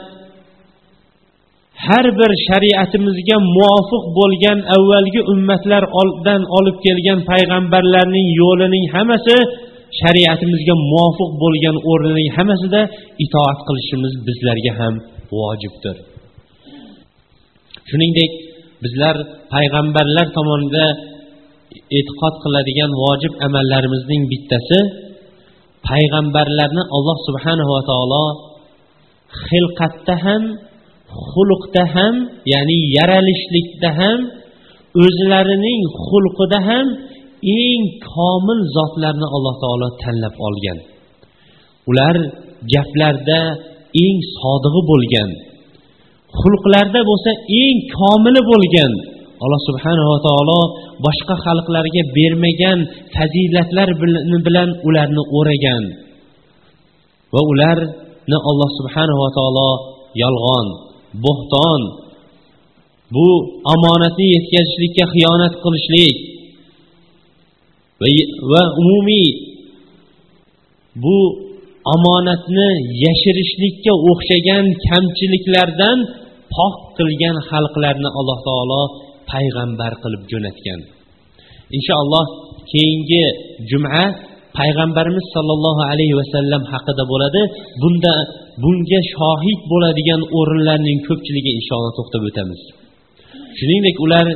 [1.87, 9.37] har bir shariatimizga muvofiq bo'lgan avvalgi ummatlardan olib kelgan payg'ambarlarning yo'lining hammasi
[10.01, 12.81] shariatimizga muvofiq bo'lgan o'rnining hammasida
[13.25, 14.95] itoat qilishimiz bizlarga ham
[15.39, 15.97] vojibdir.
[17.91, 18.33] Shuningdek
[18.85, 19.17] bizlar
[19.55, 20.93] payg'ambarlar tomonidan
[21.99, 24.79] e'tiqod qiladigan vojib amallarimizning bittasi
[25.89, 28.25] payg'ambarlarni alloh subhanava taolo
[29.47, 30.43] xilqatda ham
[31.31, 32.15] xulqda ham
[32.53, 34.19] ya'ni yaralishlikda ham
[35.05, 36.87] o'zlarining xulqida ham
[37.63, 40.79] eng komil zotlarni alloh taolo tanlab olgan.
[41.91, 42.17] Ular
[42.73, 43.41] gaplarda
[44.05, 45.31] eng sodig'i bo'lgan
[46.39, 47.31] xulqlarda bo'lsa
[47.63, 48.93] eng komili bo'lgan.
[49.45, 50.61] Alloh subhanava taolo
[51.07, 52.79] boshqa xalqlarga bermagan
[53.15, 53.89] fazilatlar
[54.47, 55.85] bilan ularni o'ragan.
[57.35, 59.71] Va ularni alloh subhanava taolo
[60.23, 60.69] yolg'on
[61.25, 61.81] bo'xton
[63.15, 63.29] bu
[63.75, 66.17] omonatni yetkazishlikka xiyonat qilishlik.
[68.53, 69.29] Va umumiy
[71.03, 71.19] bu
[71.95, 72.69] omonatni
[73.05, 75.99] yashirishlikka o'xshagan kamchiliklardan
[76.55, 78.83] pok qilgan xalqlarni alloh taolo
[79.31, 80.81] payg'ambar qilib jo'natgan.
[81.77, 82.27] Inshaalloh
[82.73, 83.25] keyingi
[83.71, 84.03] juma
[84.59, 87.41] payg'ambarimiz sollallohu alayhi vasallam haqida bo'ladi.
[87.83, 88.15] Bunda
[88.63, 92.61] bunga shohid bo'ladigan o'rinlarning ko'pchiligi inshaalloh to'xtab o'tamiz.
[93.59, 94.27] Shuningdek ular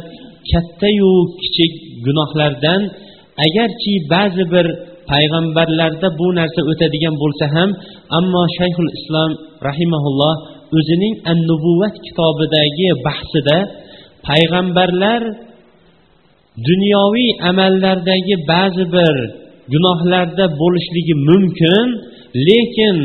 [0.53, 1.73] kattayu kichik
[2.07, 2.81] gunohlardan
[3.47, 4.67] agarchi ba'zi bir
[5.11, 7.71] payg'ambarlarda bu narsa o'tadigan bo'lsa ham
[8.19, 9.31] ammo shayxul islom
[9.69, 10.35] rahimaulloh
[10.79, 13.57] o'zining an nubuvat kitobidagi bahsida
[14.29, 15.23] payg'ambarlar
[16.69, 19.17] dunyoviy amallardagi ba'zi bir
[19.73, 21.87] gunohlarda bo'lishligi mumkin
[22.49, 22.97] lekin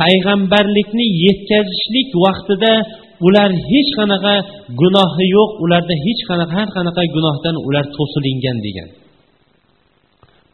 [0.00, 2.72] payg'ambarlikni yetkazishlik vaqtida
[3.26, 4.34] ular hech qanaqa
[4.80, 8.88] gunohi yo'q ularda hech qanaqa har qanaqa gunohdan ular to'silingan degan.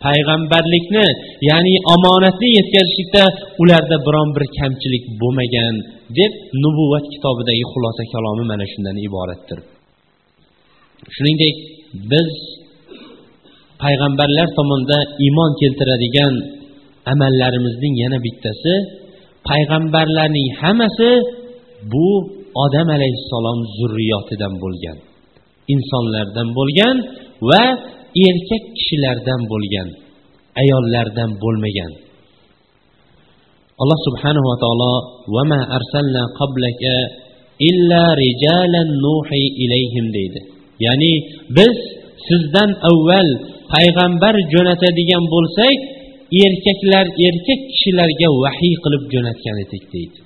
[0.04, 1.06] Payg'ambarlikni
[1.50, 3.24] ya'ni omonatni yetkazishlikda
[3.62, 5.74] ularda biron bir kamchilik bo'lmagan
[6.18, 9.58] deb nubuvat kitobidagi xulosa kalomi mana shundan iboratdir.
[11.14, 11.56] Shuningdek
[12.12, 12.30] biz
[13.82, 16.34] payg'ambarlar tomonidan iymon keltiradigan
[17.12, 18.74] amallarimizning yana bittasi
[19.48, 21.10] payg'ambarlarning hammasi
[21.92, 22.08] bu
[22.64, 24.98] odam alayhissalom zurriyotidan bo'lgan
[25.74, 26.96] insonlardan bo'lgan
[27.48, 27.62] va
[28.28, 29.88] erkak kishilardan bo'lgan
[30.62, 31.92] ayollardan bo'lmagan.
[33.82, 34.94] Alloh subhanahu va taolo
[35.34, 36.94] vama arsalna qablaka
[37.70, 40.40] illa rijalan nuhi ilayhim deydi.
[40.86, 41.12] Ya'ni
[41.56, 41.74] biz
[42.28, 43.28] sizdan avval
[43.74, 45.76] payg'ambar jo'natadigan bo'lsak
[46.44, 50.18] erkaklar erkak kishilarga vahiy qilib jo'natgan edik deydi.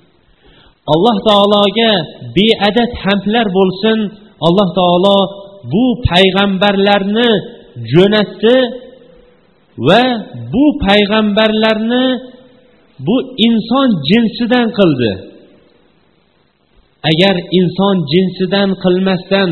[0.93, 1.93] Alloh taologa
[2.37, 3.99] beadad hamdlar bo'lsin.
[4.47, 5.19] Alloh taolo
[5.73, 7.31] bu payg'ambarlarni
[7.93, 8.57] jo'natdi
[9.87, 10.03] va
[10.53, 12.07] bu payg'ambarlarni
[13.07, 15.13] bu inson jinsidan qildi.
[17.11, 19.51] Agar inson jinsidan qilmasdan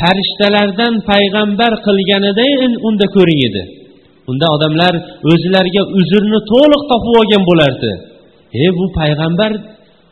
[0.00, 2.46] farishtalardan payg'ambar qilganida
[2.88, 3.62] unda ko'ring edi.
[4.30, 4.94] Unda odamlar
[5.32, 7.90] o'zlariga uzrni to'liq topib olgan bo'lardi.
[8.64, 9.52] E bu payg'ambar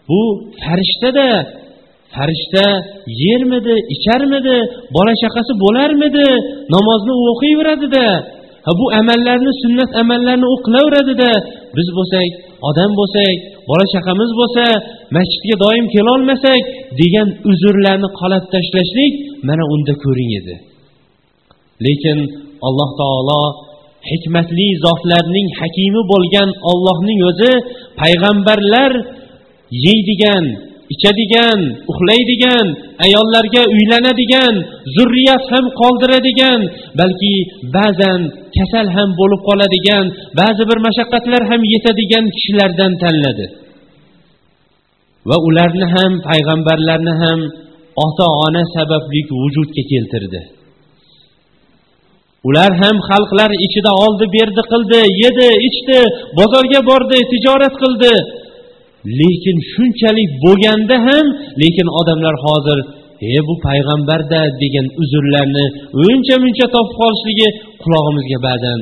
[0.08, 0.20] bu
[0.62, 1.28] farishtada
[2.14, 2.66] farishta
[3.24, 4.56] yermidi icharmidi
[4.96, 6.28] bola chaqasi bo'larmidi
[6.74, 8.06] namozni o'qiyveradida
[8.66, 11.30] ha bu amallarni sunnat amallarni u qilaveradida
[11.76, 12.30] biz bo'lsak
[12.68, 13.36] odam bo'lsak
[13.70, 14.64] bola chaqamiz bo'lsa
[15.16, 16.62] masjidga doim kelolmasak
[17.00, 19.12] degan uzrlarni qolab tashlashlik
[19.48, 20.54] mana unda ko'ring edi.
[21.86, 22.18] Lekin
[22.66, 23.42] alloh taolo
[24.10, 27.52] hikmatli zotlarning hakimi bo'lgan ollohning o'zi
[28.00, 28.92] payg'ambarlar
[29.84, 30.44] yeydigan
[30.92, 32.66] ichadigan uxlaydigan
[33.06, 34.54] ayollarga uylanadigan
[34.96, 36.60] zurriyat ham qoldiradigan
[37.00, 37.34] balki
[37.76, 38.20] ba'zan
[38.56, 40.04] kasal ham bo'lib qoladigan
[40.40, 43.46] ba'zi bir mashaqqatlar ham yetadigan kishilardan tanladi.
[45.28, 47.40] Va ularni ham payg'ambarlarni ham
[48.06, 50.42] ota ona sababli vujudga keltirdi.
[52.48, 55.98] Ular ham xalqlar ichida oldi berdi qildi yedi ichdi
[56.38, 58.12] bozorga bordi tijorat qildi.
[59.20, 61.26] Lekin shunchalik bo'lganda ham
[61.62, 62.78] lekin odamlar hozir
[63.34, 65.66] e bu payg'ambarda degan uzrlarni
[66.06, 67.48] uncha muncha topib qolishligi
[67.82, 68.78] qulog'imizga ba'zan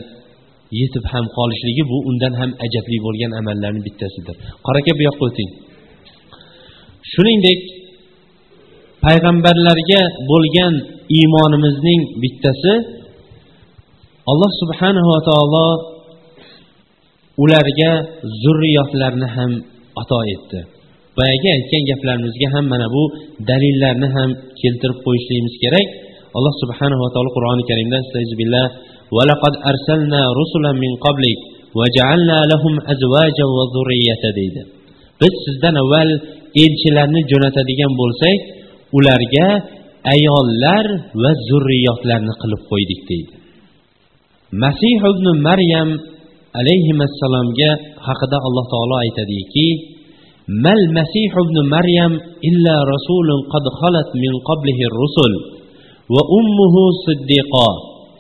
[0.81, 4.37] yetib ham qolishligi bu undan ham ajabli bo'lgan amallarni bittasidir.
[4.65, 5.51] Qora aka bu yoqqa o'ting.
[7.13, 7.61] Shuningdek
[9.05, 10.75] payg'ambarlarga bo'lgan
[11.19, 12.75] iymonimizning bittasi
[14.31, 15.69] alloh subhanava taolo
[17.43, 17.93] ularga
[18.43, 19.53] zurriyotlarni ham
[20.02, 20.60] ato etdi
[21.18, 23.04] boyagi aytgan gaplarimizga ham mana bu
[23.50, 24.30] dalillarni ham
[24.62, 25.88] keltirib qo'yishligimiz kerak
[26.38, 28.00] alloh subhanava taolo qur'oni karimda
[29.16, 31.40] ولقد أرسلنا رسلا من قبلك
[31.80, 34.62] وجعلنا لهم أزواجا وذرية deydi
[35.22, 36.10] biz sizdan avval
[36.64, 38.40] elchilarni jo'natadigan bo'lsak
[38.98, 39.48] ularga
[40.16, 40.86] ayollar
[41.22, 43.34] va zurriyotlarni qilib qo'ydik deydi
[44.64, 45.90] masih ibn maryam
[46.59, 47.71] alayhissalomga
[48.07, 49.69] haqida alloh taolo aytadiki
[50.65, 52.13] mal masih ibn maryam
[52.51, 55.33] illa rasulun qad khalat min qablihi rusul
[56.15, 57.69] va ummuhu siddiqo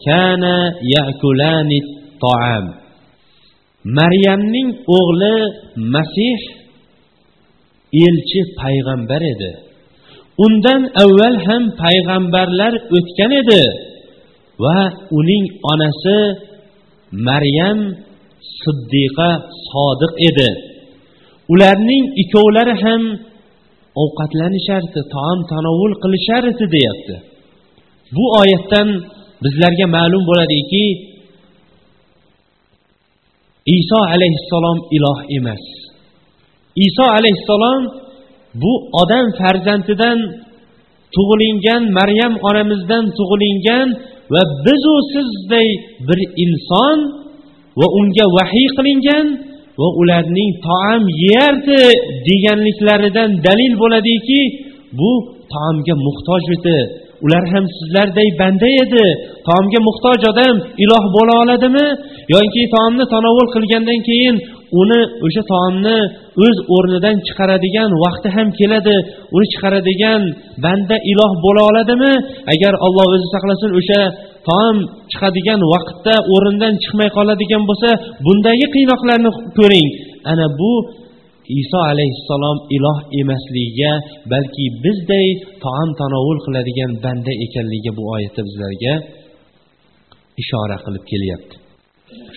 [0.06, 0.54] kana
[0.94, 1.78] yakulani
[2.22, 2.64] toam
[3.98, 5.36] maryamning o'g'li
[5.94, 6.38] masih
[8.06, 9.52] elchi payg'ambar edi.
[10.44, 13.64] Undan avval ham payg'ambarlar o'tgan edi
[14.62, 14.78] va
[15.18, 16.18] uning onasi
[17.28, 17.78] maryam
[18.62, 19.30] siddiqa
[19.70, 20.50] sodiq edi.
[21.52, 23.02] Ularning ikkovlari ham
[24.02, 27.16] ovqatlanishardi taom tanovul qilishardi deyapti.
[28.16, 28.88] Bu oyatdan
[29.44, 30.84] bizlarga ma'lum bo'ladiki
[33.78, 35.64] iso alayhissalom iloh emas.
[36.86, 37.80] Iso alayhissalom
[38.62, 38.72] bu
[39.02, 40.18] odam farzandidan
[41.14, 43.88] tug'ilingan maryam onamizdan tug'ilingan
[44.32, 45.68] va bizu sizday
[46.08, 46.98] bir inson
[47.78, 49.26] va unga vahiy qilingan
[49.80, 51.80] va ularning taom yeyardi
[52.28, 54.40] deganliklaridan dalil bo'ladiki
[54.98, 55.10] bu
[55.54, 56.78] taomga muhtoj edi.
[57.24, 59.06] Ular ham sizlarday banda edi.
[59.48, 61.86] Taomga muhtoj odam iloh bo'la oladimi?
[62.34, 64.36] Yoki taomni tanovul qilgandan keyin
[64.80, 65.98] uni o'sha taomni
[66.44, 68.96] o'z o'rnidan chiqaradigan vaqti ham keladi.
[69.34, 70.22] Uni chiqaradigan
[70.64, 72.12] banda iloh bo'la oladimi?
[72.52, 74.00] Agar olloh o'zi saqlasin o'sha
[74.48, 74.76] taom
[75.12, 77.90] chiqadigan vaqtda o'rindan chiqmay qoladigan bo'lsa
[78.26, 79.88] bundagi qiynoqlarni ko'ring.
[80.32, 80.72] Ana bu
[81.60, 83.92] iso alayhissalom iloh emasligiga
[84.32, 85.26] balki bizday
[85.64, 88.94] taom tanovul qiladigan banda ekanligiga bu oyatda bizlarga
[90.42, 91.54] ishora qilib kelyapti.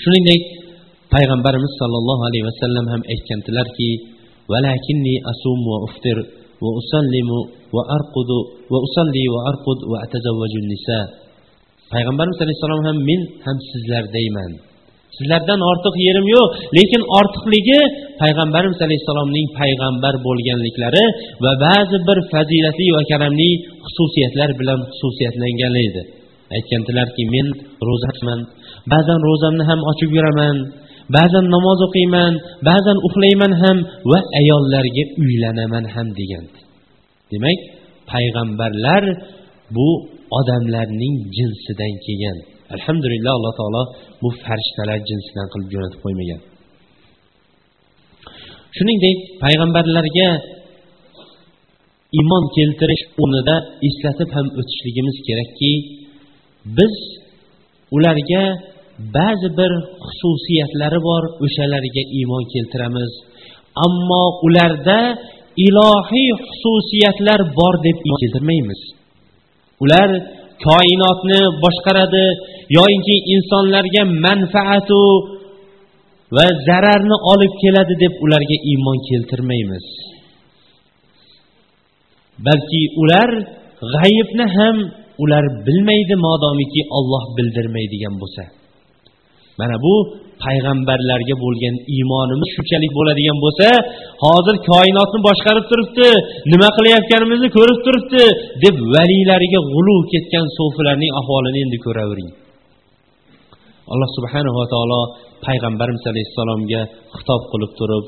[0.01, 0.41] Shuningdek
[1.13, 3.89] payg'ambarimiz sollallohu alayhi vasallam ham aytgandilarki
[4.51, 6.17] valakinni asum va uftir
[6.63, 7.39] va usallimu
[7.75, 8.39] va arqudu
[8.71, 10.99] va usalli va arqud va atazavvaju nisa.
[11.93, 14.51] Payg'ambarimiz alayhissalom ham men ham sizlardayman
[15.17, 17.79] sizlardan ortiq yerim yo'q lekin ortiqligi
[18.21, 21.05] payg'ambarimiz alayhissalomning payg'ambar bo'lganliklari
[21.43, 23.49] va ba'zi bir fazilatli va karamli
[23.85, 26.01] xususiyatlar bilan xususiyatlangan edi.
[26.55, 27.47] Aytgandilarki men
[27.87, 28.11] ro'za
[28.93, 30.57] ba'zan ro'zamni ham ochib yuraman.
[31.17, 32.33] Ba'zan namoz o'qiyman.
[32.69, 33.77] Ba'zan uxlayman ham
[34.11, 36.45] va ayollarga uylanaman ham degan
[37.31, 37.59] demak
[38.13, 39.03] payg'ambarlar
[39.75, 39.89] bu
[40.37, 42.37] odamlarning jinsidan kelgan.
[42.75, 43.83] Alhamdulillah alloh taolo
[44.21, 46.41] bu farishtalar jinsidan qilib jo'natib qo'ymagan.
[48.75, 50.29] Shuningdek payg'ambarlarga
[52.19, 53.55] iymon keltirish o'rnida
[53.87, 55.71] eslatib ham o'tishligimiz kerakki
[56.77, 56.95] biz
[57.95, 58.43] ularga
[59.17, 59.71] ba'zi bir
[60.07, 63.11] xususiyatlari bor o'shalarga iymon keltiramiz.
[63.85, 64.99] Ammo ularda
[65.67, 68.81] ilohiy xususiyatlar bor deb iymon keltirmaymiz.
[69.83, 70.09] Ular
[70.65, 72.25] koinotni boshqaradi
[72.77, 75.01] yoyinki insonlarga manfaatu
[76.35, 79.85] va zararni olib keladi deb ularga iymon keltirmaymiz.
[82.45, 83.29] Balki ular
[83.93, 84.77] g'ayibni ham
[85.23, 88.43] ular bilmaydi modomiki olloh bildirmaydigan bo'lsa.
[89.60, 89.94] mana bu
[90.44, 93.68] payg'ambarlarga bo'lgan iymonimiz shunchalik bo'ladigan bo'lsa
[94.24, 96.08] hozir koinotni boshqarib turibdi
[96.52, 98.22] nima qilayotganimizni ko'rib turibdi
[98.64, 102.30] deb valiylariga g'uluv ketgan so'filarning ahvolini endi ko'ravering
[103.92, 105.00] alloh subhanava taolo
[105.46, 106.80] payg'ambarimiz alayhissalomga
[107.16, 108.04] xitob qilib turib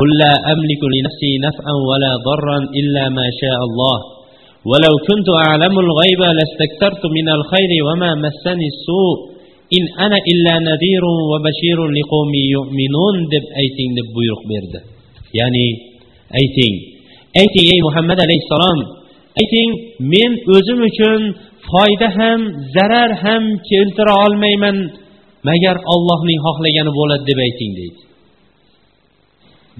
[0.00, 3.98] قل لا أملك لنفسي نفعا ولا ضرا إلا ما شاء الله
[4.70, 9.16] ولو كنت أعلم الغيب لاستكثرت من الخير وما مسني السوء
[9.77, 14.79] in ana illa nadirun va bashirun liqomi yu'minun deb ayting deb buyruq berdi.
[15.39, 15.67] Ya'ni
[16.39, 16.75] ayting
[17.41, 18.79] ayting ey muhammad alayhissalom
[19.41, 19.69] ayting
[20.13, 21.21] men o'zim uchun
[21.69, 22.39] foyda ham
[22.75, 24.77] zarar ham keltira olmayman
[25.49, 28.01] magar ollohning xohlagani bo'ladi deb ayting deydi.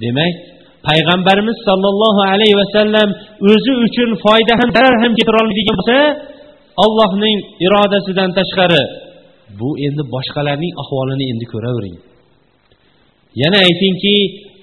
[0.02, 0.34] Demak
[0.88, 3.08] payg'ambarimiz sollallohu alayhi vasallam
[3.52, 5.98] o'zi uchun foyda ham zarar ham keltira olmaydigan bo'lsa
[6.84, 8.82] allohning irodasidan tashqari
[9.60, 11.96] bu endi boshqalarning ahvolini endi ko'ravering.
[13.42, 14.16] Yana aytingki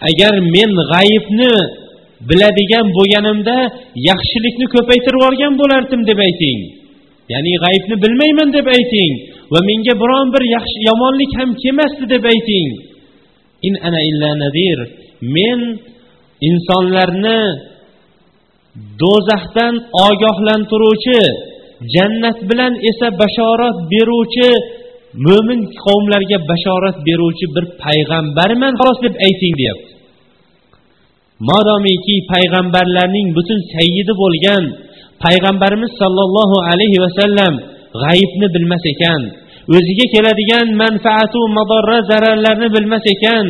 [0.10, 1.54] agar men g'ayibni
[2.30, 3.58] biladigan bo'lganimda
[4.10, 6.60] yaxshilikni ko'paytirib yuborgan bo'lardim deb ayting.
[7.34, 9.14] Ya'ni g'ayibni bilmayman deb ayting
[9.54, 12.70] va menga biron bir yaxshi yomonlik ham kelmasdi deb ayting.
[13.68, 14.80] In ana illa nadir.
[15.36, 15.60] Men
[16.50, 17.42] insonlarni
[19.02, 19.74] do'zaxdan
[20.08, 21.22] ogohlantiruvchi
[21.96, 24.50] jannat bilan esa bashorat beruvchi
[25.26, 29.90] mo'min qavmlarga bashorat beruvchi bir payg'ambarman xolos deb ayting deyapti.
[31.50, 34.64] Modomiki payg'ambarlarning butun sayyidi bo'lgan
[35.24, 37.54] payg'ambarimiz sollallohu alayhi vasallam
[38.04, 39.22] g'ayibni bilmas ekan
[39.76, 43.48] o'ziga keladigan manfaatu madorra zararlarni bilmas ekan.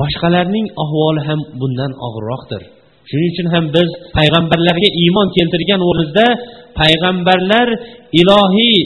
[0.00, 2.62] Boshqalarning ahvoli ham bundan og'irroqdir.
[3.09, 6.27] shuning uchun ham biz payg'ambarlarga iymon keltirgan o'rnimizda
[6.79, 7.67] payg'ambarlar
[8.21, 8.77] ilohiy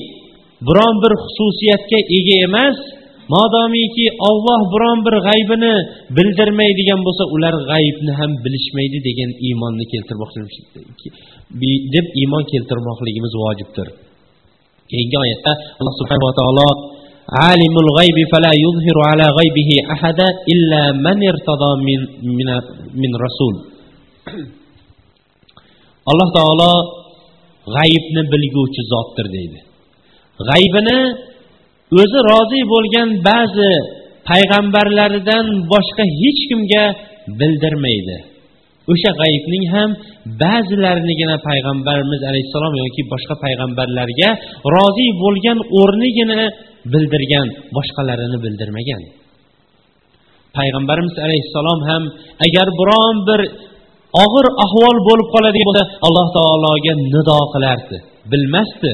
[0.67, 2.77] biron bir xususiyatga ega emas
[3.35, 5.73] modomiki olloh biron bir g'aybini
[6.17, 11.09] bildirmaydigan bo'lsa ular g'aybni ham bilishmaydi degan iymonni keltirmoqchi
[11.95, 13.87] deb iymon keltirmoqligimiz vojibdir
[14.91, 16.69] keyingi oyatda alloh subhanava taolo
[17.41, 21.99] عالم الغيب فلا يظهر على غيبه أحدا إلا من ارتضى من,
[22.37, 22.49] من,
[23.01, 23.53] من رسول
[26.10, 26.72] Alloh taolo
[27.74, 29.58] g'ayibni bilguvchi zotdir deydi.
[30.48, 30.98] G'aybini
[32.00, 33.72] o'zi rozi bo'lgan ba'zi
[34.30, 36.84] payg'ambarlaridan boshqa hech kimga
[37.40, 38.18] bildirmaydi.
[38.92, 39.90] O'sha g'aybning ham
[40.42, 44.30] ba'zilarinigina payg'ambarimiz alayhissalom yoki boshqa payg'ambarlarga
[44.74, 46.40] rozi bo'lgan o'rnigina
[46.92, 49.02] bildirgan boshqalarini bildirmagan.
[50.58, 52.02] Payg'ambarimiz alayhissalom ham
[52.46, 53.40] agar biron bir
[54.22, 57.96] og'ir ahvol bo'lib qoladigan bo'lsa alloh taologa nido qilardi.
[58.32, 58.92] Bilmasdi.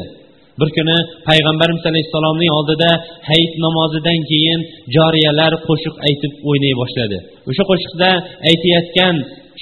[0.61, 0.97] Bir kuni
[1.29, 2.91] payg'ambarimiz alayhissalomning oldida
[3.29, 4.61] hayit namozidan keyin
[4.97, 7.19] joriyalar qo'shiq aytib o'ynay boshladi.
[7.51, 8.11] O'sha qo'shiqda
[8.51, 9.15] aytayotgan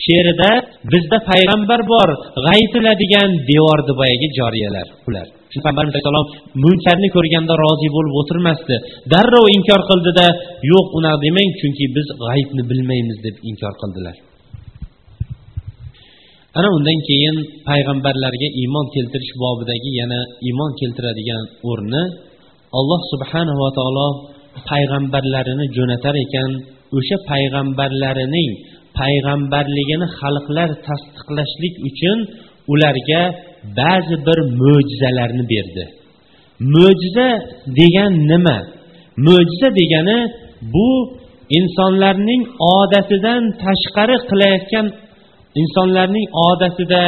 [0.04, 0.50] she'rida
[0.92, 2.08] bizda payg'ambar bor
[2.46, 6.26] g'aytiladigan devordi boyagi joriyalar ular payg'ambarimiz alayhissalom
[6.64, 8.74] munkarni ko'rganda rozi bo'lib o'tirmasdi.
[9.12, 10.26] Darrov inkor qildida
[10.72, 14.16] yo'q unaqa demang chunki biz g'aybni bilmaymiz deb inkor qildilar.
[16.58, 17.36] Ana undan keyin
[17.68, 22.02] payg'ambarlarga iymon keltirish bobidagi yana iymon keltiradigan o'rni
[22.78, 24.08] alloh subhanava taolo
[24.70, 26.50] payg'ambarlarini jo'natar ekan.
[26.96, 28.50] O'sha payg'ambarlarining
[29.00, 32.18] payg'ambarligini xalqlar tasdiqlashlik uchun
[32.72, 33.22] ularga
[33.80, 35.84] ba'zi bir mo'jizalarni berdi.
[36.74, 37.28] Mo'jiza
[37.80, 38.58] degan nima?
[39.26, 40.18] Mo'jiza degani
[40.74, 40.90] bu
[41.58, 42.42] insonlarning
[42.76, 44.86] odatidan tashqari qilayotgan
[45.60, 47.02] insonlarning odatida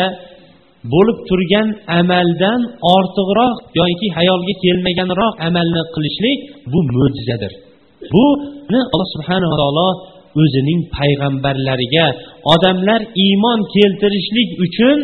[0.93, 1.69] bo'lib turgan
[2.01, 2.61] amaldan
[2.95, 6.39] ortiqroq yoki hayolga kelmaganroq amalni qilishlik
[6.73, 7.53] bu mo'jizadir.
[8.15, 9.89] Buni alloh subhanava taolo
[10.43, 12.07] o'zining payg'ambarlariga
[12.55, 14.99] odamlar iymon keltirishlik uchun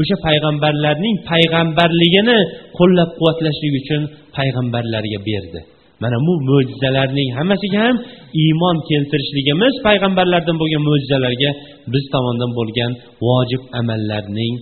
[0.00, 2.38] o'sha payg'ambarlarning payg'ambarligini
[2.78, 4.02] qo'llab quvvatlashlik uchun
[4.36, 5.60] payg'ambarlarga berdi.
[6.02, 7.96] Mana bu mo'jizalarning hammasiga ham
[8.42, 11.50] iymon keltirishligimiz payg'ambarlardan bo'lgan mo'jizalarga
[11.92, 12.92] biz tomondan bo'lgan
[13.26, 14.54] vojib amallarning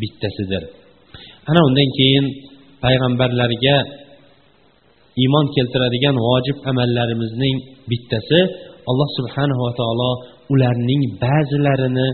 [0.00, 0.62] bittasidir.
[1.50, 2.24] Ana undan keyin
[2.84, 3.76] payg'ambarlarga
[5.22, 7.56] iymon keltiradigan vojib amallarimizning
[7.90, 8.40] bittasi
[8.90, 10.10] alloh subhanava taolo
[10.54, 12.08] ularning ba'zilarini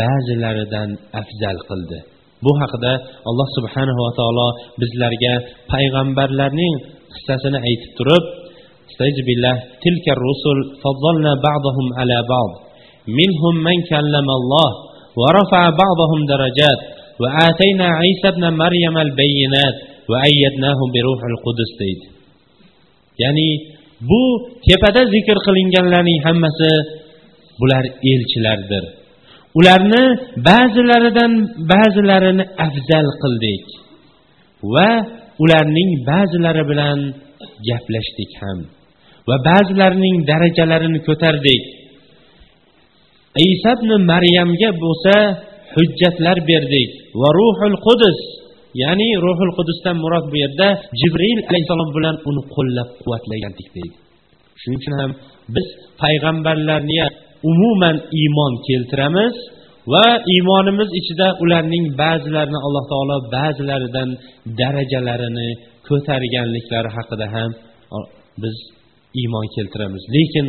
[0.00, 1.98] ba'zilaridan afzal qildi.
[2.44, 2.92] Bu haqida
[3.28, 4.48] alloh subhanava taolo
[4.80, 5.34] bizlarga
[5.72, 6.74] payg'ambarlarning
[7.18, 8.24] qissasini aytib turib
[9.82, 12.52] tilka rusul faddalna ba'dahum ala ba'd.
[13.18, 14.72] Minhum man kallama Alloh
[15.20, 16.78] va rafa'a ba'dahum darajat
[17.22, 19.74] va atayna Isa ibn Maryam al-bayyinat
[20.10, 22.06] va ayyadnahu bi ruhil qudus deydi.
[23.22, 23.48] Ya'ni
[24.10, 24.22] bu
[24.66, 26.72] tepada zikr qilinganlarning hammasi
[27.60, 28.84] bular elchilardir.
[29.58, 30.04] Ularni
[30.48, 31.32] ba'zilaridan
[31.72, 33.64] ba'zilarini afzal qildik
[34.74, 34.90] va
[35.42, 36.98] ularning ba'zilari bilan
[37.68, 38.58] gaplashdik ham
[39.28, 41.62] va ba'zilarining darajalarini ko'tardik.
[43.52, 45.14] Isa ibn maryamga bo'lsa
[45.74, 48.18] hujjatlar berdik va ruhul qudus
[48.82, 50.68] ya'ni ruhul qudusdan murod bu yerda
[51.00, 53.96] jibril alayhissalom bilan uni qo'llab quvvatlagandik deydi
[54.60, 55.10] shuning uchun ham
[55.54, 55.66] biz
[56.02, 57.06] payg'ambarlarga
[57.50, 59.34] umuman iymon keltiramiz
[59.92, 64.10] va iymonimiz ichida ularning ba'zilarini alloh taolo ba'zilaridan
[64.60, 65.48] darajalarini
[65.88, 67.50] ko'targanliklari haqida ham
[68.42, 68.56] biz
[69.20, 70.02] iymon keltiramiz.
[70.16, 70.46] Lekin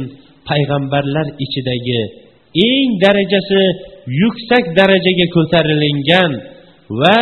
[0.50, 2.02] payg'ambarlar ichidagi
[2.70, 3.64] eng darajasi
[4.22, 6.32] yuksak darajaga ko'tarilingan
[7.02, 7.18] va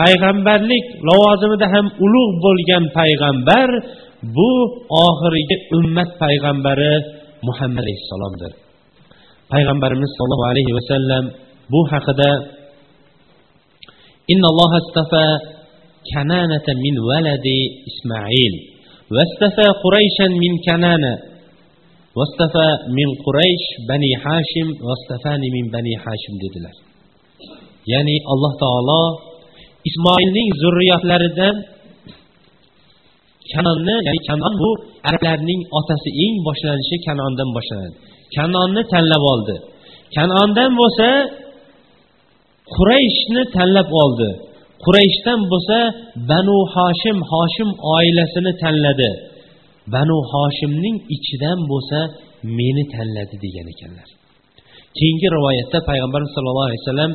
[0.00, 3.68] payg'ambarlik lavozimida ham ulug' bo'lgan payg'ambar
[4.36, 4.50] bu
[5.06, 6.92] oxirgi ummat payg'ambari
[7.48, 8.63] muhammad alayhissalomdir.
[9.54, 11.24] payg'ambarimiz sollallohu alayhi vasallam
[11.72, 12.30] bu haqida
[14.32, 15.26] innalloha istafa
[16.12, 18.54] kananata min valadi ismail
[19.16, 21.12] vastafa qurayshan min kanana
[22.18, 26.76] vastafa min quraysh bani hashim vastafani min bani hashim dedilar.
[27.92, 29.02] Ya'ni alloh taolo
[29.88, 31.56] ismoilning zurriyotlaridan
[33.52, 34.70] kanonni ya'ni kanon bu
[35.08, 37.96] arablarning otasi eng boshlanishi kanondan boshlanadi.
[38.36, 39.56] Kanonni tanlab oldi.
[40.16, 41.08] Kanondan bo'lsa
[42.74, 44.30] qurayshni tanlab oldi.
[44.84, 45.78] Qurayshdan bo'lsa
[46.30, 49.10] banu hoshim hoshim oilasini tanladi.
[49.94, 51.98] Banu hoshimning ichidan bo'lsa
[52.58, 54.08] meni tanladi degan ekanlar.
[54.98, 57.12] Keyingi rivoyatda payg'ambarimiz sollallohu alayhi vasallam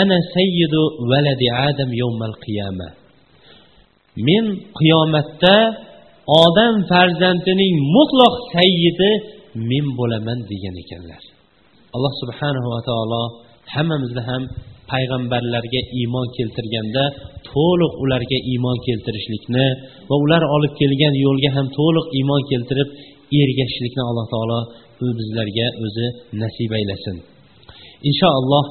[0.00, 2.88] ana sayyidu valadi adam yawmal qiyama.
[4.26, 4.44] Men
[4.78, 5.56] qiyomatda
[6.44, 9.10] odam farzandining mutlaq sayyidi
[9.70, 11.22] men bo'laman degan ekanlar.
[11.96, 13.22] Alloh subhanahu va taolo
[13.74, 14.42] hammamizni ham
[14.92, 17.04] payg'ambarlarga iymon keltirganda
[17.50, 19.66] to'liq ularga iymon keltirishlikni
[20.08, 22.88] va ular olib kelgan yo'lga ham to'liq iymon keltirib
[23.42, 24.60] ergashishlikni alloh taolo
[25.18, 26.06] bizlarga o'zi
[26.42, 27.16] nasib aylasin.
[28.08, 28.64] Inshaalloh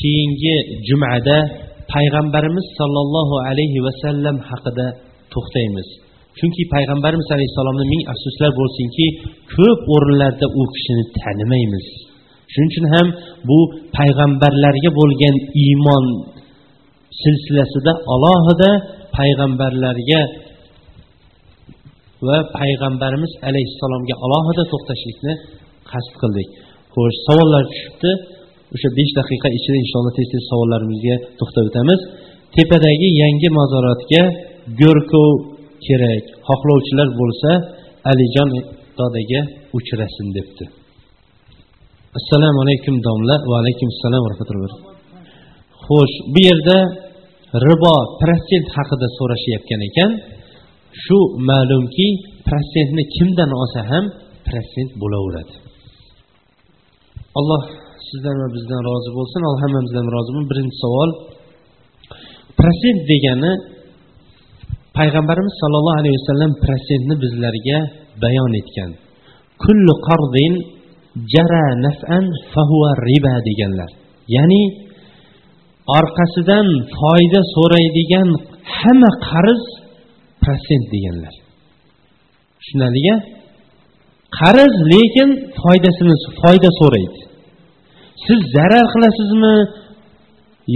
[0.00, 0.56] keyingi
[0.88, 1.38] jumada
[1.94, 4.86] payg'ambarimiz sollallohu alayhi vasallam haqida
[5.34, 5.88] to'xtaymiz.
[6.38, 9.06] Chunki payg'ambarimiz alayhissalomni ming afsuslar bo'lsinki
[9.54, 11.86] ko'p o'rinlarda u kishini tanimaymiz.
[12.52, 13.06] Shuning uchun ham
[13.48, 13.58] bu
[13.98, 16.04] payg'ambarlarga bo'lgan iymon
[17.22, 18.70] silsilasida alohida
[19.16, 20.20] payg'ambarlarga
[22.26, 25.32] va payg'ambarimiz alayhissalomga alohida to'xtashlikni
[25.90, 26.48] qasd qildik.
[26.94, 28.10] Xo'sh savollar tushibdi.
[28.74, 32.00] O'sha besh daqiqa ichida inshaalloh tez tez savollarimizga to'xtab o'tamiz.
[32.56, 34.22] Tepadagi yangi mazoratga
[34.80, 35.53] go'rkov
[35.86, 37.50] kerak xohlovchilar bo'lsa
[38.10, 38.50] alijon
[38.98, 39.40] dodaga
[39.78, 40.64] uchrasin debdi.
[42.18, 44.74] Assalomu alaykum domla va alaykum assalom va rahmatulloh.
[45.84, 46.78] Xo'sh bu yerda
[47.66, 50.10] ribo protsent haqida so'rashayotgan ekan.
[51.04, 51.18] Shu
[51.48, 52.08] ma'lumki
[52.48, 54.04] protsentni kimdan olsa ham
[54.46, 55.54] protsent bo'laveradi.
[57.38, 57.62] Alloh
[58.08, 59.40] sizdan va bizdan rozi bo'lsin.
[59.46, 60.48] Alloh hammamizdan rozi bo'lsin.
[60.52, 61.10] Birinchi savol
[62.60, 63.52] protsent degani
[64.98, 67.78] payg'ambarimiz sollallohu alayhi vasallam protsentni bizlarga
[68.22, 68.90] bayon etgan.
[69.64, 70.52] Kullu qardin
[71.32, 73.90] jara naf'an fahuva riba deganlar.
[74.36, 74.62] Ya'ni
[75.98, 76.66] orqasidan
[76.98, 78.28] foyda so'raydigan
[78.78, 79.62] hamma qarz
[80.42, 81.34] protsent deganlar.
[82.60, 83.16] Tushunarlia
[84.38, 85.28] qarz lekin
[85.60, 87.20] foydasini foyda so'raydi.
[88.24, 89.54] Siz zarar qilasizmi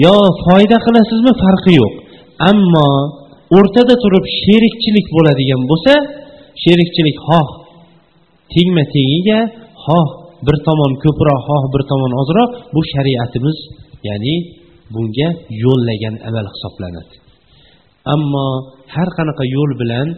[0.04, 1.94] yo foyda qilasizmi farqi yo'q.
[2.50, 2.90] Ammo
[3.57, 5.94] o'rtada turib sherikchilik bo'ladigan bo'lsa
[6.62, 7.49] sherikchilik xoh
[8.55, 9.40] tengma tengiga
[9.84, 10.09] xoh
[10.46, 13.57] bir tomon ko'proq xoh bir tomon ozroq bu shariatimiz
[14.09, 14.34] ya'ni
[14.94, 15.28] bunga
[15.64, 17.14] yo'llagan amal hisoblanadi.
[18.14, 18.46] Ammo
[18.94, 20.09] har qanaqa yo'l bilan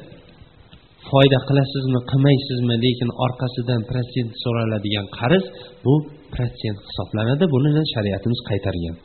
[1.11, 5.45] foyda qilasizmi qilmaysizmi lekin orqasidan protsent so'raladigan qarz
[5.85, 5.95] bu
[6.35, 8.97] protsent hisoblanadi buni shariatimiz qaytargan.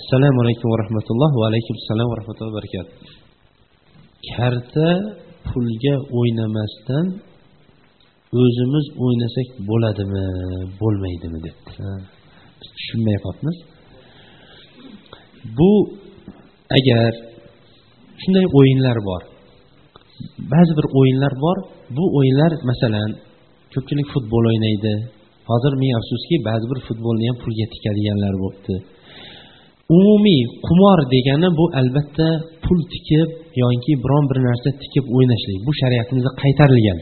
[0.00, 3.21] Assalomu alaykum va rahmatulloh va alaykum assalom va rahmatullohi va barakatuh.
[4.30, 4.88] Karta
[5.48, 7.06] pulga o'ynamasdan
[8.42, 10.26] o'zimiz o'ynasak bo'ladimi
[10.80, 11.72] bo'lmaydimi debdi.
[12.76, 13.56] Tushunmayapmiz
[15.58, 15.72] bu
[16.78, 17.12] agar
[18.22, 19.22] shunday o'yinlar bor
[20.52, 21.58] ba'zi bir o'yinlar bor
[21.96, 23.10] bu o'yinlar masalan
[23.74, 24.94] ko'pchilik futbol o'ynaydi.
[25.50, 28.74] Hozir ming afsuski ba'zi bir futbolni ham pulga tikadiganlar bo'libdi
[29.96, 32.28] umumiy qumor degani bu albatta
[32.64, 33.28] pul tikib
[33.62, 36.98] yoki biron bir narsa tikib o'ynashlik bu shariatimizda qaytarilgan.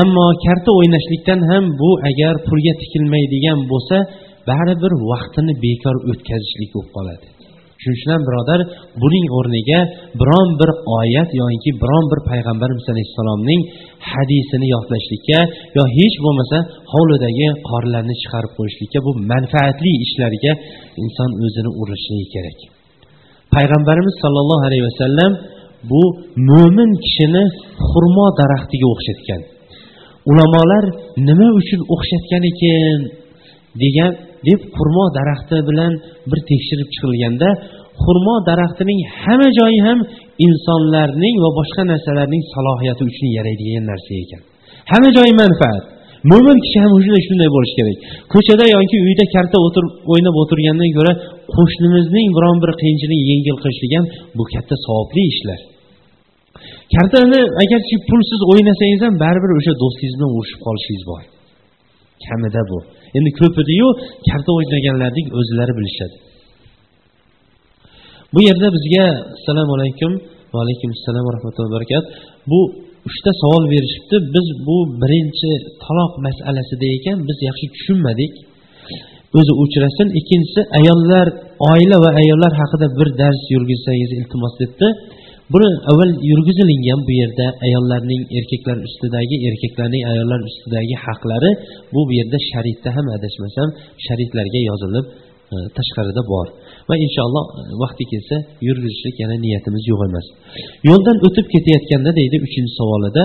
[0.00, 3.96] Ammo karta o'ynashlikdan ham bu agar pulga tikilmaydigan bo'lsa
[4.48, 7.26] baribir vaqtini bekor o'tkazishlik bo'lib qoladi.
[7.84, 8.60] Shuning uchun ham birodar
[9.02, 9.80] buning o'rniga
[10.20, 13.60] biron bir oyat yoki biron bir payg'ambarimiz alayhissalomning
[14.12, 15.38] hadisini yodlashlikka
[15.76, 16.56] yo hech bo'lmasa
[16.92, 20.52] hovlidagi qorlarni chiqarib qo'yishlikka bu manfaatli ishlarga
[21.02, 22.58] inson o'zini urishligi kerak.
[23.54, 25.32] Payg'ambarimiz sollallohu alayhi vasallam
[25.90, 26.02] bu
[26.50, 27.44] mo'min kishini
[27.88, 29.40] xurmo daraxtiga o'xshatgan.
[30.30, 30.84] Ulamolar
[31.28, 33.00] nima uchun o'xshatgan ekan?
[33.82, 34.12] degan
[34.48, 35.92] deb xurmo daraxti bilan
[36.30, 37.48] bir tekshirib chiqilganda
[38.02, 39.98] xurmo daraxtining hamma joyi ham
[40.46, 44.42] insonlarning va boshqa narsalarning salohiyati uchun yaraydigan narsa ekan.
[44.92, 45.84] Hamma joyi manfaat.
[46.30, 47.98] Mo'min kishi ham shunday shunday bo'lishi kerak.
[48.32, 51.12] Ko'chada yoki uyda karta o'tirib o'ynab o'tirgandan ko'ra
[51.56, 54.04] qo'shnimizning biron bir qiyinchiligini yengil qilishlik ham
[54.38, 55.60] bu katta savobli ishlar.
[56.94, 61.22] Kartani agarchi pulsiz o'ynasangiz ham baribir o'sha do'stingiz bilan urushib qolishingiz bor.
[62.26, 62.78] Kamida bu.
[63.16, 63.88] Endi ko'pidiyu
[64.28, 66.16] karta o'ynaganlarning o'zlari bilishadi.
[68.34, 69.04] Bu yerda bizga
[69.36, 70.12] assalomu alaykum
[70.52, 72.04] va alaykum assalom va rahmatullohi va barakat.
[72.50, 72.60] Bu
[73.08, 74.16] uchta savol berishibdi.
[74.34, 75.50] Biz bu birinchi
[75.84, 78.32] taloq masalasida ekan biz yaxshi tushunmadik.
[79.38, 81.26] O'zi o'chirasin ikkinchisi ayollar
[81.72, 84.88] oila va ayollar haqida bir dars yurgizsangiz iltimos debdi.
[85.52, 91.50] Buni avval yurgizilingan bu yerda ayollarning erkaklar ustidagi erkaklarning ayollar ustidagi haqlari
[91.94, 93.68] bu bu yerda shariatda ham adashmasam
[94.06, 95.06] shariatlarga yozilib
[95.54, 96.46] e, tashqarida bor.
[96.88, 98.36] Va inshaalloh e, vaqti kelsa
[98.68, 100.26] yurgizishlik yana niyatimiz yo'q emas
[100.88, 103.24] yo'ldan o'tib ketayotganda deydi uchinchi savolida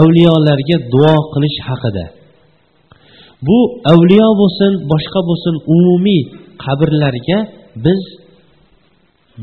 [0.00, 2.04] avliyolarga duo qilish haqida.
[3.48, 3.58] Bu
[3.92, 6.22] avliyo bo'lsin boshqa bo'lsin umumiy
[6.64, 7.38] qabrlarga
[7.86, 8.00] biz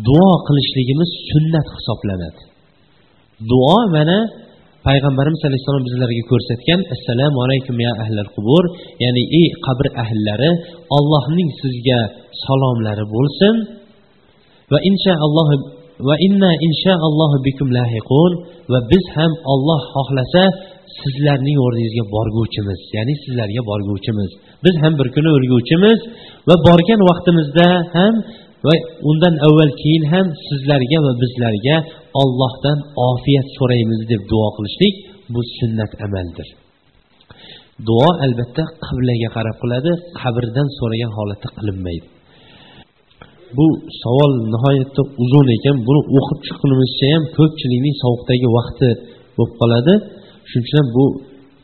[0.08, 2.42] duo qilishligimiz sunnat hisoblanadi.
[3.52, 4.20] Duo mana
[4.88, 8.64] payg'ambarimiz alayhissalom bizlarga ko'rsatgan assalomu alaykum ya ahlal qubur
[9.04, 10.52] ya'ni ey qabr ahllari
[10.98, 12.00] allohning sizga
[12.46, 13.56] salomlari bo'lsin
[14.72, 15.50] va inshaalloh
[16.08, 18.32] va inna inshaallohu bikum lahiqun
[18.72, 20.44] va biz ham olloh xohlasa
[21.02, 24.30] sizlarning o'rningizga borguvchimiz ya'ni sizlarga borguvchimiz.
[24.66, 26.00] Biz ham bir kuni o'lguvchimiz
[26.50, 28.14] va borgan vaqtimizda ham
[28.66, 28.74] va
[29.10, 31.78] undan avval keyin ham sizlarga va bizlarga
[32.22, 32.78] ollohdan
[33.10, 34.96] ofiyat so'raymiz deb duo qilishlik
[35.34, 36.48] bu sunnat amaldir.
[37.88, 42.08] Duo albatta qiblaga qarab qiladi qabrdan so'ragan holatda qilinmaydi.
[43.58, 43.68] Bu
[44.02, 48.90] savol nihoyatda uzun ekan buni o'qib chiqqunimizcha ham ko'pchilikning sovuqdagi vaqti
[49.38, 49.94] bo'lib qoladi.
[50.50, 51.06] Shuning uchun ham bu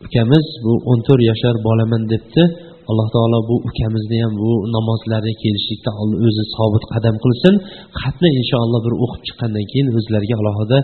[0.05, 2.43] ukamiz bu o'n to'rt yashar bolaman debdi.
[2.89, 5.91] Alloh taolo bu ukamizni ham bu namozlarga kelishlikda
[6.27, 7.53] o'zi sobit qadam qilsin.
[8.01, 10.77] Xatni inshaalloh bir o'qib chiqqandan keyin o'zlariga alohida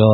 [0.00, 0.08] yo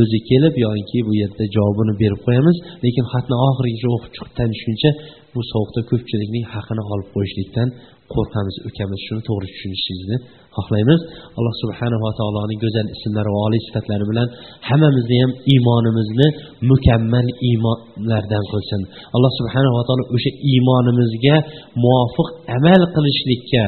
[0.00, 2.56] o'zi kelib yoki bu yerda javobini berib qo'yamiz.
[2.84, 4.90] Lekin xatni oxirigacha o'qib chiqib tanishguncha
[5.34, 7.68] bu sovuqda ko'pchilikning haqini olib qo'yishlikdan
[8.14, 10.16] qo'rqamiz ukamiz shuni to'g'ri tushunishingizni
[10.56, 11.00] xohlaymiz.
[11.38, 14.28] Alloh subhanava taoloning go'zal ismlari va oliy sifatlari bilan
[14.68, 16.28] hammamizni ham iymonimizni
[16.70, 18.82] mukammal iymonlardan qilsin.
[19.16, 21.36] Alloh subhanava taolo o'sha iymonimizga
[21.84, 23.64] muvofiq amal qilishlikka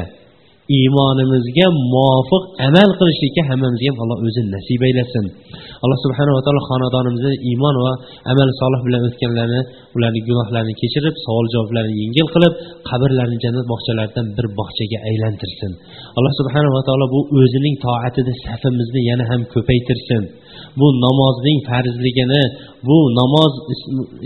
[0.79, 5.27] iymonimizga muvofiq amal qilishlikka hammamizga ham alloh o'zi nasib aylasin
[5.85, 7.93] alloh subhanava taolo xonadonimizni iymon va
[8.33, 9.61] amal solih bilan o'tganlarni
[9.97, 12.53] ularni gunohlarini kechirib savol javoblarni yengil qilib
[12.89, 15.73] qabrlarini jannat bog'chalaridan bir bog'chaga aylantirsin.
[16.19, 20.23] Alloh subhanava taolo bu o'zining toatida safimizni yana ham ko'paytirsin.
[20.81, 22.43] Bu namozning farzligini
[22.89, 23.53] bu namoz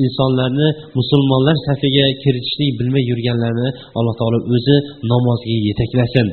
[0.04, 0.68] insonlarni
[0.98, 3.68] musulmonlar safiga kiritishlik bilmay yurganlarni
[3.98, 4.76] alloh taolo o'zi
[5.12, 6.26] namozga yetaklasin.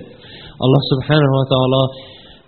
[0.64, 1.84] Alloh subhanava taolo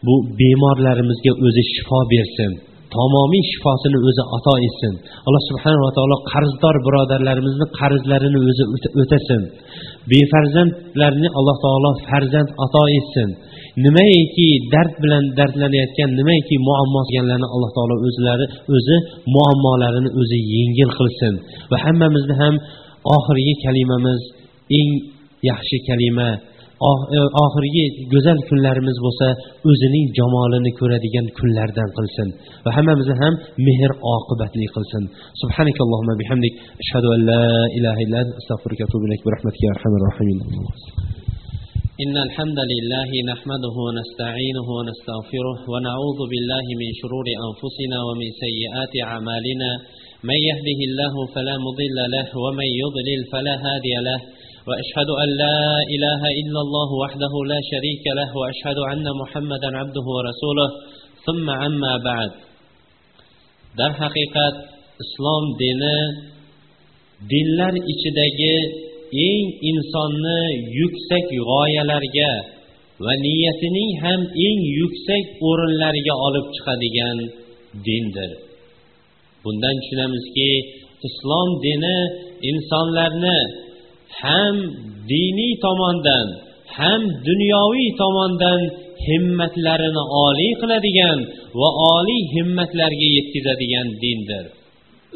[0.07, 2.51] bu bemorlarimizga o'zi shifo bersin.
[2.95, 4.93] Tamomiy shifosini o'zi ato etsin.
[5.27, 8.63] Alloh subhanava taolo qarzdor birodarlarimizni qarzlarini o'zi
[9.01, 9.41] o'tasin.
[10.11, 13.29] Befarzandlarni alloh taolo farzand ato etsin.
[13.85, 18.45] Nimaiki dard bilan dardlanayotgan nimaiki muammo qilganlarni alloh taolo o'zlari
[18.75, 18.95] o'zi
[19.35, 21.33] muammolarini o'zi yengil qilsin.
[21.71, 22.55] Va hammamizni ham
[23.17, 24.21] oxirgi kalimamiz
[24.79, 24.89] eng
[25.49, 26.29] yaxshi kalima
[27.44, 29.26] oxirgi go'zal kunlarimiz bo'lsa
[29.70, 32.28] o'zining jamolini ko'radigan kunlardan qilsin
[32.64, 33.34] va hammamizni ham
[33.66, 35.04] mehr oqibatli qilsin
[35.42, 37.44] سبحانك اللهم بحمدك أشهد أن لا
[37.78, 40.38] إله إلا أنت أستغفرك وأتوب إليك برحمتك يا أرحم الراحمين
[42.04, 49.70] إن الحمد لله نحمده ونستعينه ونستغفره ونعوذ بالله من شرور أنفسنا ومن سيئات أعمالنا
[50.30, 54.18] من يهده الله فلا مضل له ومن يضلل فلا هادي له
[54.68, 55.60] واشهد ان لا
[55.94, 60.68] اله الا الله وحده لا شريك له واشهد ان محمدا عبده ورسوله
[61.26, 62.32] ثم اما بعد
[63.78, 64.56] darhaqiqat
[65.02, 65.98] islom dini
[67.32, 68.56] dinlar ichidagi
[69.28, 70.42] eng insonni
[70.80, 72.32] yuksak g'oyalarga
[73.04, 77.18] va niyatining ham eng yuksak o'rinlarga olib chiqadigan
[77.86, 78.30] dindir
[79.42, 80.50] bundan tushunamizki
[81.08, 81.98] islom dini
[82.50, 83.38] insonlarni
[84.21, 84.55] ham
[85.11, 86.27] diniy tomondan
[86.77, 88.59] ham dunyoviy tomondan
[89.07, 91.19] himmatlarini oliy qiladigan
[91.59, 94.45] va oliy himmatlarga yetkazadigan dindir.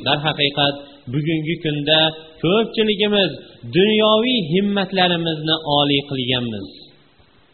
[0.06, 0.76] Darhaqiqat
[1.14, 2.00] bugungi kunda
[2.44, 3.32] ko'pchiligimiz
[3.78, 6.68] dunyoviy himmatlarimizni oliy qilganmiz.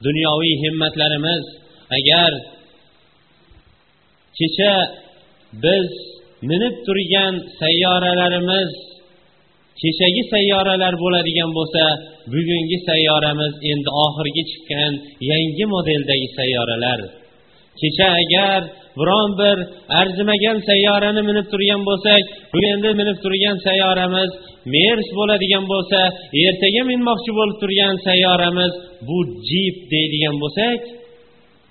[0.05, 1.43] Dunyoviy himmatlarimiz
[1.97, 2.31] agar
[4.37, 4.73] kecha
[5.63, 5.89] biz
[6.49, 8.71] minib turgan sayyoralarimiz
[9.81, 11.83] kechagi sayyoralar bo'ladigan bo'lsa
[12.33, 14.93] bugungi sayyoramiz endi oxirgi chiqqan
[15.29, 16.99] yangi modeldagi sayyoralar.
[17.79, 18.61] Kecha agar
[18.99, 19.57] biron bir
[20.01, 22.23] arzimagan sayyorani minib turgan bo'lsak
[22.53, 24.31] bugun endi minib turgan sayyoramiz
[24.73, 25.99] mers bo'ladigan bo'lsa
[26.45, 28.73] ertaga minmoqchi bo'lib turgan sayyoramiz
[29.07, 29.17] bu
[29.49, 30.79] jip deydigan bo'lsak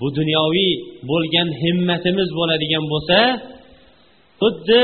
[0.01, 0.73] bu dunyoviy
[1.11, 3.19] bo'lgan himmatimiz bo'ladigan bo'lsa
[4.41, 4.83] xuddi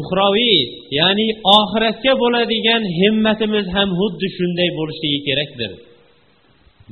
[0.00, 0.58] uxroviy
[0.98, 1.26] ya'ni
[1.58, 5.72] oxiratga bo'ladigan himmatimiz ham xuddi shunday bo'lishligi kerakdir.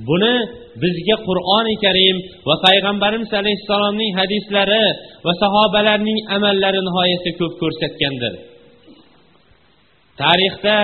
[0.08, 0.34] Buni
[0.82, 2.16] bizga qur'oni karim
[2.48, 4.84] va payg'ambarimiz alayhissalomning hadislari
[5.26, 8.34] va sahobalarning amallari nihoyatda ko'p ko'rsatgandir.
[10.20, 10.76] Tarixda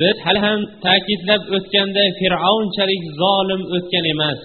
[0.00, 4.40] biz hali ham ta'kidlab o'tganda fir'avnchalik zolim o'tgan emas.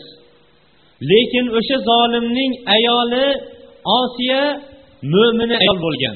[1.11, 3.28] Lekin o'sha zolimning ayoli
[3.99, 4.43] osiya
[5.14, 6.16] mo'mina ayol bo'lgan.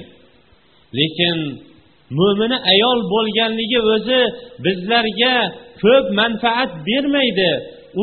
[0.98, 1.38] Lekin
[2.18, 4.22] mo'mina ayol bo'lganligi o'zi
[4.66, 5.36] bizlarga
[5.84, 7.52] ko'p manfaat bermaydi.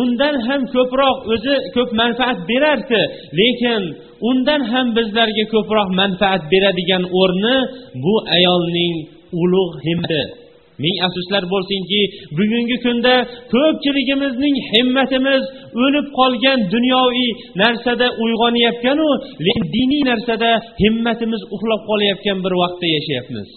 [0.00, 3.02] Undan ham ko'proq o'zi ko'p manfaat berardi.
[3.40, 3.82] Lekin
[4.28, 7.56] undan ham bizlarga ko'proq manfaat beradigan o'rni
[8.04, 8.94] bu ayolning
[9.42, 10.39] ulug' himmati
[10.82, 12.00] ming afsuslar bo'lsinki
[12.38, 13.14] bugungi kunda
[13.52, 15.42] ko'pchiligimizning himmatimiz
[15.82, 17.30] o'lib qolgan dunyoviy
[17.62, 19.08] narsada uyg'onayotganu
[19.46, 20.50] lekin diniy narsada
[20.82, 23.48] himmatimiz uxlab qolayotgan bir vaqtda yashayapmiz.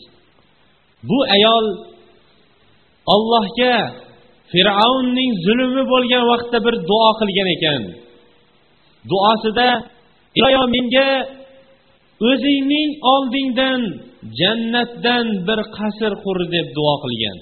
[1.10, 1.66] Bu ayol
[3.16, 3.76] ollohga
[4.52, 7.82] fir'avnning zulmi bo'lgan vaqtda bir duo qilgan ekan.
[9.12, 9.68] Duosida
[10.38, 11.10] iloyo menga
[12.30, 13.82] o'zingning oldingdan
[14.40, 17.38] jannatdan bir qasr qur deb duo qilgan.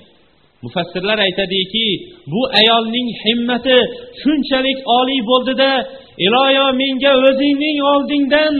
[0.63, 1.87] Mufassirlar aytadiki
[2.31, 3.77] bu ayolning himmati
[4.21, 5.71] shunchalik oliy bo'ldida
[6.25, 8.55] iloyo menga o'zingning oldingdan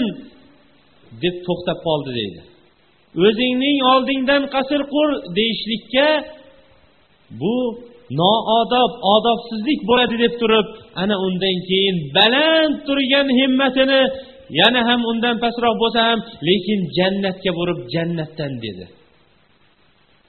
[1.24, 2.42] deb to'xtab qoldi deydi.
[3.28, 6.10] O'zingning oldingdan qasr qur deyishlikka
[7.42, 7.56] bu
[8.20, 10.68] noodob odobsizlik bo'ladi deb turib
[11.02, 14.02] ana undan keyin baland turgan himmatini
[14.60, 18.86] yana ham undan pastroq bo'lsa ham lekin jannatga borib jannatdan dedi.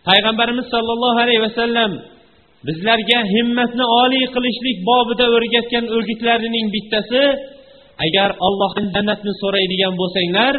[0.08, 1.92] Payg'ambarimiz sollallohu alayhi vasallam
[2.66, 7.22] bizlarga himmatni oliy qilishlik bobida o'rgatgan o'gitlarining bittasi
[8.06, 10.54] agar ollohdan jannatni so'raydigan bo'lsanglar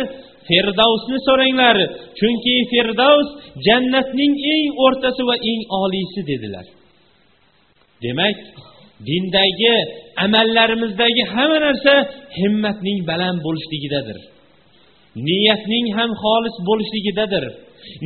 [0.48, 1.78] firdavsni so'ranglar
[2.20, 3.30] chunki firdavs
[3.68, 6.66] jannatning eng o'rtasi va eng oliysi dedilar.
[8.04, 8.38] Demak
[9.08, 9.76] dindagi
[10.26, 11.94] amallarimizdagi hamma narsa
[12.40, 14.18] himmatning baland bo'lishligidadir.
[15.28, 17.44] Niyatning ham xolis bo'lishligidadir.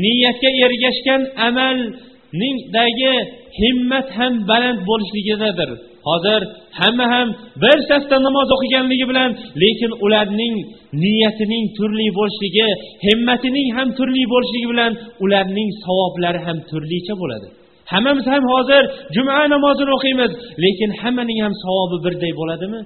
[0.04, 3.14] Niyatga ergashgan amalningdagi
[3.62, 5.70] himmat ham baland bo'lishligidadir.
[6.08, 6.42] Hozir
[6.80, 7.28] hamma ham
[7.64, 9.32] bir safda namoz o'qiganligi bilan
[9.62, 10.56] lekin ularning
[11.04, 12.68] niyatining turli bo'lishligi
[13.06, 14.92] himmatining ham turli bo'lishligi bilan
[15.26, 17.48] ularning savoblari ham turlicha bo'ladi.
[17.92, 18.84] Hammamiz ham hozir
[19.16, 20.32] juma namozini o'qiymiz.
[20.64, 22.80] Lekin hammaning ham savobi birday bo'ladimi?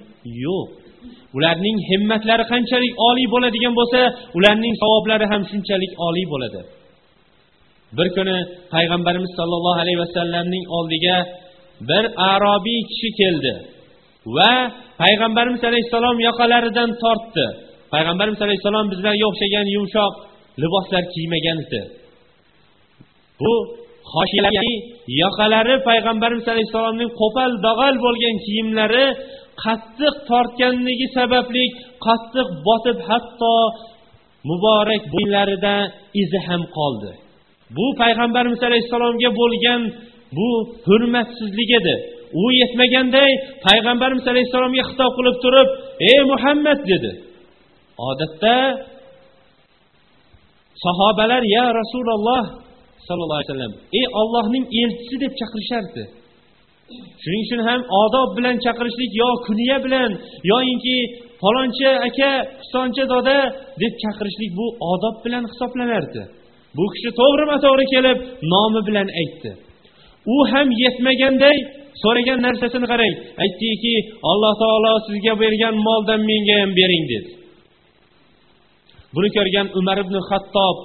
[0.44, 0.68] Yo'q.
[1.36, 4.00] Ularning himmatlari qanchalik oliy bo'ladigan bo'lsa
[4.38, 6.60] ularning savoblari ham shunchalik oliy bo'ladi.
[7.96, 8.36] Bir kuni
[8.74, 11.16] payg'ambarimiz sollallohu alayhi vasallamning oldiga
[11.90, 13.52] bir arobiy kishi keldi
[14.36, 14.52] va
[15.02, 17.46] payg'ambarimiz alayhissalom yoqalaridan tortdi.
[17.94, 20.12] Payg'ambarimiz alayhissalom bizlarga o'xshagan yumshoq
[20.62, 21.82] liboslar kiymagan edi.
[23.40, 23.52] Bu
[24.14, 24.74] hoshiyalari
[25.22, 29.06] yoqalari payg'ambarimiz alayhissalomning qo'pol dag'al bo'lgan kiyimlari
[29.64, 31.64] qattiq tortganligi sababli
[32.06, 33.54] qattiq botib hatto
[34.50, 35.74] muborak bo'ylarida
[36.22, 37.10] izi ham qoldi.
[37.76, 39.80] Bu payg'ambarimiz alayhissalomga bo'lgan
[40.36, 40.48] bu
[40.86, 41.94] hurmatsizlik edi.
[42.42, 43.30] U yetmaganday
[43.66, 45.68] payg'ambarimiz alayhissalomga xitob qilib turib
[46.10, 47.12] ey muhammad dedi.
[48.08, 48.56] Odatda
[50.84, 52.44] sahobalar ya rasululloh
[53.06, 56.04] sallallohu alayhi vasallam ey ollohning elchisi deb chaqirishardi.
[57.22, 60.10] Shuning uchun ham odob bilan chaqirishlik yo kuniya bilan
[60.50, 60.96] yoyinki
[61.40, 63.36] faloncha aka pistonchi doda
[63.82, 66.22] deb chaqirishlik bu odob bilan hisoblanardi.
[66.76, 68.18] Bu kishi to'g'rima to'g'ri kelib
[68.52, 69.50] nomi bilan aytdi.
[70.34, 71.56] U ham yetmaganday
[72.02, 73.14] so'ragan narsasini qarang.
[73.44, 73.94] Aytdiki
[74.30, 77.30] alloh taolo sizga bergan moldan menga ham bering dedi.
[79.14, 80.76] Buni ko'rgan umar ibn xattob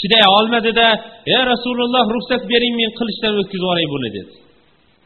[0.00, 0.86] chiday olmadida
[1.34, 4.32] ey rasululloh ruxsat bering men qilichdan o'tkazib yuboray buni dedi.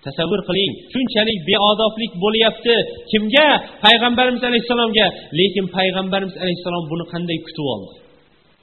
[0.07, 2.75] Tasavvur qiling shunchalik beodoblik bo'lyapti.
[3.11, 3.49] Kimga?
[3.85, 5.07] Payg'ambarimiz alayhissalomga.
[5.39, 7.95] Lekin payg'ambarimiz alayhissalom buni qanday kutib oldi?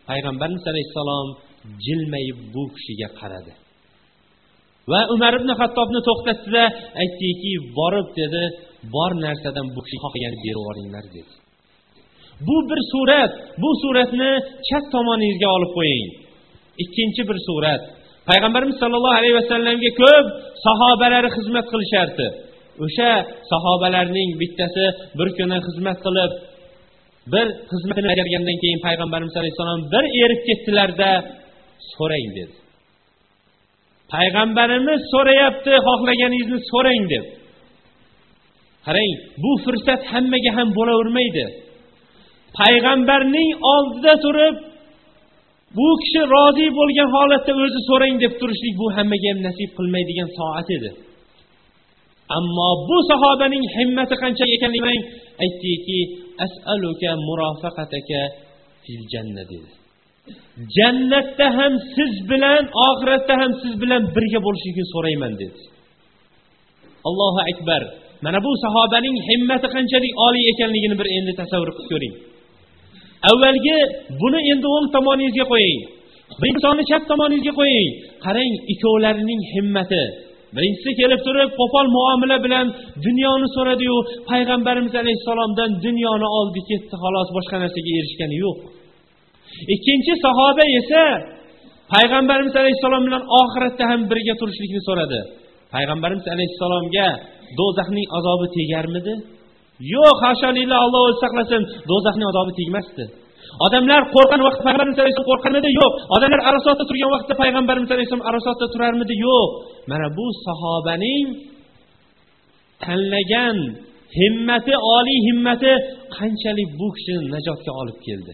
[0.10, 1.28] Payg'ambarimiz alayhissalom
[1.86, 3.54] jilmayib bu kishiga qaradi.
[4.92, 6.64] Va umar ibn hattobni to'xtatdida
[7.02, 8.44] aytdiki borib dedi
[8.96, 11.32] bor narsadan bu kishi xohlaganini berib yuboringlar dedi.
[12.48, 13.32] Bu bir surat.
[13.62, 14.32] Bu suratni
[14.68, 16.10] chap tomoningizga olib qo'ying.
[16.84, 17.82] Ikkinchi bir surat.
[18.30, 20.26] Payg'ambarimiz sollallohu alayhi vasallamga ko'p
[20.66, 22.28] sahobalari xizmat qilishardi.
[22.86, 23.12] O'sha
[23.52, 24.86] sahobalarning bittasi
[25.20, 26.32] bir kuni xizmat qilib
[27.34, 31.10] bir xizmatini bajargandan keyin payg'ambarimiz alayhissalom bir erib ketdilarda
[31.94, 32.56] so'rang dedi.
[34.14, 37.26] Payg'ambarimiz so'rayapti xohlaganingizni so'rang deb
[38.86, 39.12] qarang
[39.44, 41.46] bu fursat hammaga ham bo'lavermaydi.
[42.60, 44.55] Payg'ambarning oldida turib
[45.78, 50.70] bu kishi rozi bo'lgan holatda o'zi so'rang deb turishlik bu hammaga ham nasib qilmaydigan soat
[50.78, 50.89] edi.
[52.38, 54.97] Ammo bu sahobaning himmati qancha ekanligini
[55.43, 55.99] aytdiki
[56.45, 58.22] asaluka murofaqataka
[58.84, 59.72] fil janna dedi.
[60.78, 65.62] Jannatda ham siz bilan oxiratda ham siz bilan birga bo'lishlikni so'rayman dedi.
[67.07, 67.82] Allohu akbar.
[68.26, 72.16] Mana bu sahobaning himmati qanchalik oliy ekanligini bir endi tasavvur qilib ko'ring.
[73.30, 73.78] Avvalgi
[74.22, 75.80] buni endi o'ng tomoningizga qo'ying.
[76.41, 77.89] Birinchisini chap tomoningizga qo'ying.
[78.26, 80.03] Qarang ikkovlarining himmati.
[80.55, 82.65] Birinchisi kelib turib qo'pol muomala bilan
[83.05, 83.97] dunyoni so'radiyu
[84.30, 88.57] payg'ambarimiz alayhissalomdan dunyoni oldi ketdi xolos boshqa narsaga erishgani yo'q.
[89.74, 91.03] Ikkinchi sahoba esa
[91.93, 95.20] payg'ambarimiz alayhissalom bilan oxiratda ham birga turishlikni so'radi.
[95.74, 97.07] Payg'ambarimiz alayhissalomga
[97.59, 99.13] do'zaxning azobi tegarmidi?
[99.94, 101.62] Yo'q hasholillah alloh o'zi saqlasin.
[101.90, 103.04] Do'zaxning azobi tegmasdi.
[103.66, 105.94] Odamlar qo'rqqan vaqtda payg'ambarimiz alayhissalom qo'rqqanmidi yo'q.
[106.16, 109.14] Odamlar arosatda turgan vaqtda payg'ambarimiz alayhissalom arosatda turarmidi?
[109.28, 109.50] Yo'q.
[109.92, 111.26] Mana bu sahobaning
[112.84, 113.58] tanlagan
[114.20, 115.72] himmati oliy himmati
[116.18, 118.34] qanchalik bu kishini najotga olib keldi?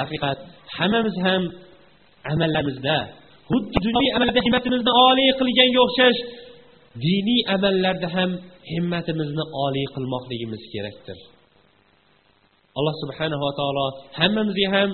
[0.00, 0.38] Haqiqat
[0.76, 1.42] hammamiz ham
[2.32, 2.98] amallarimizda
[3.50, 6.18] xuddi dunyoviy amalda himmatimizni oliy qilganga o'xshash
[7.04, 8.30] diniy amallarda ham
[8.72, 11.18] himmatimizni oliy qilmoqligimiz kerakdir.
[12.78, 13.86] Alloh subhanahu va taolo
[14.18, 14.90] hammamizga ham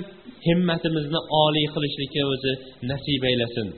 [0.49, 2.53] himmatimizni oliy qilishlikka o'zi
[2.91, 3.69] nasib aylasin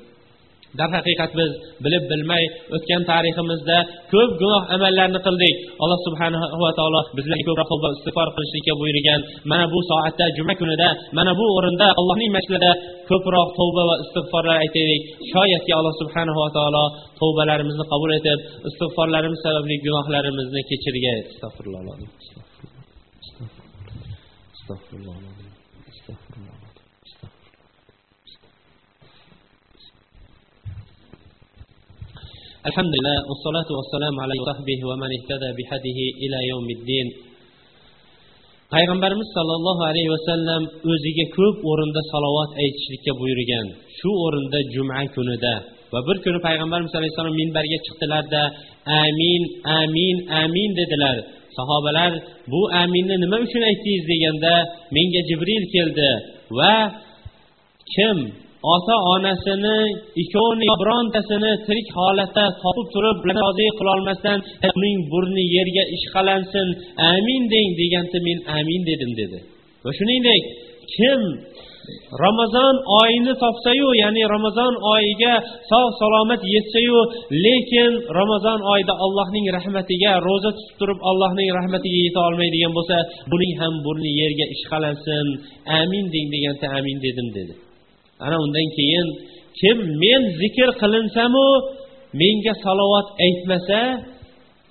[0.78, 1.50] darhaqiqat biz
[1.84, 2.44] bilib bilmay
[2.76, 3.78] o'tgan tariximizda
[4.12, 5.54] ko'p gunoh amallarni qildik.
[5.82, 9.20] Alloh subhanahu va taolo bizlarga ko'proq tavba istig'for qilishlikka buyurgan
[9.50, 12.70] mana bu soatda juma kunida mana bu o'rinda allohning masjidida
[13.10, 15.00] ko'proq tavba va istig'forlar aytaylik.
[15.32, 16.84] Shoyatki alloh subhanahu va taolo
[17.20, 21.18] tavbalarimizni qabul etib istig'forlarimiz sababli gunohlarimizni kechirgay.
[21.32, 21.82] Astag'firulloh
[24.56, 26.53] astag'firulloh
[32.69, 37.07] الحمد لله والصلاة والسلام على صحبه ومن اهتدى بهديه إلى يوم الدين
[38.73, 40.61] payg'ambarimiz sollallohu alayhi vasallam
[40.91, 43.67] o'ziga ko'p o'rinda salovat aytishlikka buyurgan
[43.97, 45.55] shu o'rinda juma kunida
[45.93, 48.41] va bir kuni payg'ambarimiz alayhissalom minbarga chiqdilarda
[49.05, 49.41] amin
[49.79, 51.17] amin amin dedilar
[51.57, 52.11] sahobalar
[52.51, 54.53] bu aminni nima uchun aytdingiz deganda
[54.95, 56.11] menga jibril keldi
[56.59, 56.75] va
[57.93, 58.17] kim
[58.72, 59.78] ota onasini
[60.22, 64.38] ikkovini birontasini tirik holatda topib turib rozi qilolmasdan
[64.78, 66.68] uning burni yerga ishqalansin
[67.12, 69.38] amin deng deganda men amin dedim dedi.
[69.84, 70.42] Va shuningdek
[70.94, 71.20] kim
[72.24, 75.34] ramazon oyini topsayu ya'ni ramazon oyiga
[75.70, 77.00] sog' salomat yetsayu
[77.44, 82.96] lekin ramazon oyida allohning rahmatiga ro'za tutib turib allohning rahmatiga yeta olmaydigan bo'lsa
[83.32, 85.26] buning ham burni yerga ishqalansin
[85.80, 87.54] amin deng deganda amin dedim dedi.
[88.26, 89.08] Ana undan keyin
[89.60, 91.46] kim men zikr qilinsamu
[92.20, 93.80] menga salovat aytmasa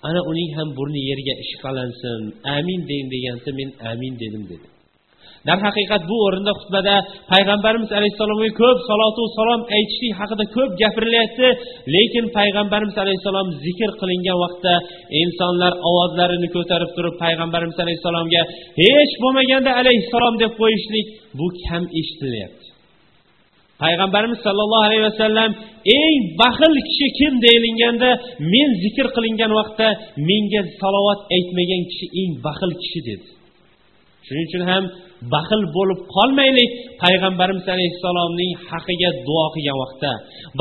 [0.07, 2.21] ana uning ham burni yerga ishqalansin.
[2.57, 4.67] Amin deng degansa men amin dedim dedi.
[5.47, 6.95] Darhaqiqat bu o'rinda xutbada
[7.31, 11.47] payg'ambarimiz alayhissalomga ko'p salotu salom aytishlik haqida ko'p gapirilyapti.
[11.95, 14.73] Lekin payg'ambarimiz alayhissalom zikr qilingan vaqtda
[15.21, 18.41] insonlar ovozlarini ko'tarib turib payg'ambarimiz alayhissalomga
[18.81, 21.07] hech bo'lmaganda alayhissalom deb qo'yishlik
[21.39, 22.62] bu kam eshitilyapti.
[23.83, 25.51] Payg'ambarimiz sollallohu alayhi vasallam
[26.01, 28.09] eng baxil kishi kim deyilganda
[28.53, 29.87] men zikr qilingan vaqtda
[30.29, 33.25] menga salovat aytmagan kishi eng baxil kishi dedi.
[34.27, 34.83] Shuning uchun ham
[35.33, 36.69] baxil bo'lib qolmaylik.
[37.03, 40.11] Payg'ambarimiz alayhissalomning haqiga duo qilgan vaqtda.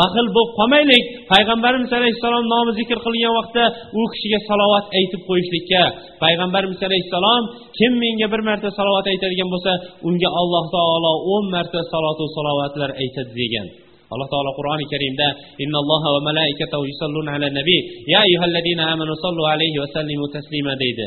[0.00, 1.04] Baxil bo'lib qolmaylik.
[1.32, 3.64] Payg'ambarimiz alayhissalom nomi zikr qilingan vaqtda
[3.98, 5.82] u kishiga salovat aytib qo'yishlikka.
[6.22, 7.42] Payg'ambarimiz alayhissalom
[7.78, 9.72] kim menga bir marta salovat aytadigan bo'lsa
[10.08, 13.66] unga alloh taolo o'n marta salotu salovatlar aytadi degan.
[14.12, 15.28] Alloh taolo qur'oni karimda
[15.64, 17.80] innalloha va malaikatahu yusalluna ala nabiy
[18.12, 21.06] ya ayyuhallazina amanu sallu alayhi va sallimu taslima deydi.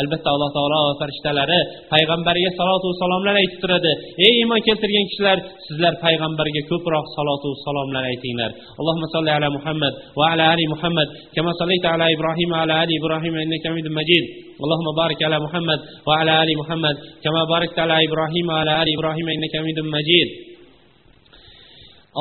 [0.00, 1.58] albatta alloh taolo va farishtalari
[1.92, 3.92] payg'ambarga salotu salomlar aytib turadi
[4.26, 10.24] ey iymon keltirgan kishilar sizlar payg'ambarga ko'proq salotu salomlar aytinglar allohumma solli ala muhammad va
[10.32, 14.26] ala ali muhammad kama sollayta ala ibrohim va ala ali ibrohim innaka hamidum majid
[14.64, 19.52] اللهم بارك على محمد وعلى ال محمد كما باركت على ابراهيم وعلى ال ابراهيم انك
[19.60, 20.28] حميد مجيد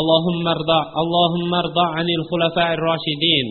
[0.02, 3.46] اللهم ارضى اللهم ارضى عن الخلفاء الراشدين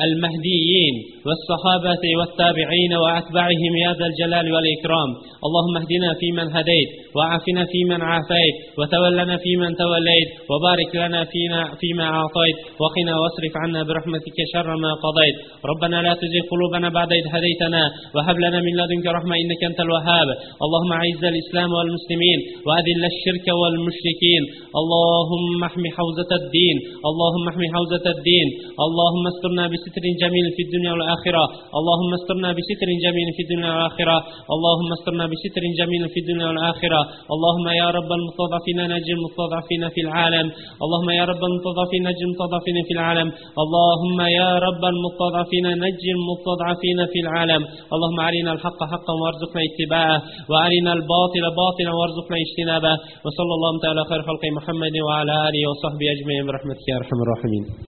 [0.00, 0.94] المهديين
[1.26, 5.10] والصحابة والتابعين وأتباعهم يا ذا الجلال والإكرام.
[5.46, 12.56] اللهم اهدنا فيمن هديت وعافنا فيمن عافيت وتولنا فيمن توليت وبارك لنا فينا فيما أعطيت
[12.82, 15.36] وقنا واصرف عنا برحمتك شر ما قضيت.
[15.70, 17.82] ربنا لا تزغ قلوبنا بعد إذ هديتنا
[18.14, 20.28] وهب لنا من لدنك رحمة إنك أنت الوهاب.
[20.64, 24.42] اللهم أعز الإسلام والمسلمين وأذل الشرك والمشركين.
[24.80, 26.76] اللهم احم حوزة الدين.
[27.10, 28.48] اللهم احم حوزة الدين.
[28.86, 31.44] اللهم استرنا بستر جميل في الدنيا والآخرة.
[31.78, 34.16] اللهم استرنا بستر جميل في الدنيا والآخرة.
[34.54, 37.00] اللهم استرنا بستر جميل في الدنيا والآخرة.
[37.34, 40.46] اللهم يا رب المستضعفين نجي المستضعفين في العالم.
[40.84, 43.28] اللهم يا رب المستضعفين نجي المستضعفين في العالم.
[43.62, 47.62] اللهم يا رب المستضعفين نجي المستضعفين في العالم.
[47.94, 50.18] اللهم أرنا الحق حقا وارزقنا اتباعه.
[50.50, 52.94] وأرنا الباطل باطلا وارزقنا اجتنابه.
[53.24, 56.42] وصلى الله تعالى خير خلق محمد وعلى آله وصحبه أجمعين.
[56.48, 57.64] برحمتك يا أرحم الراحمين.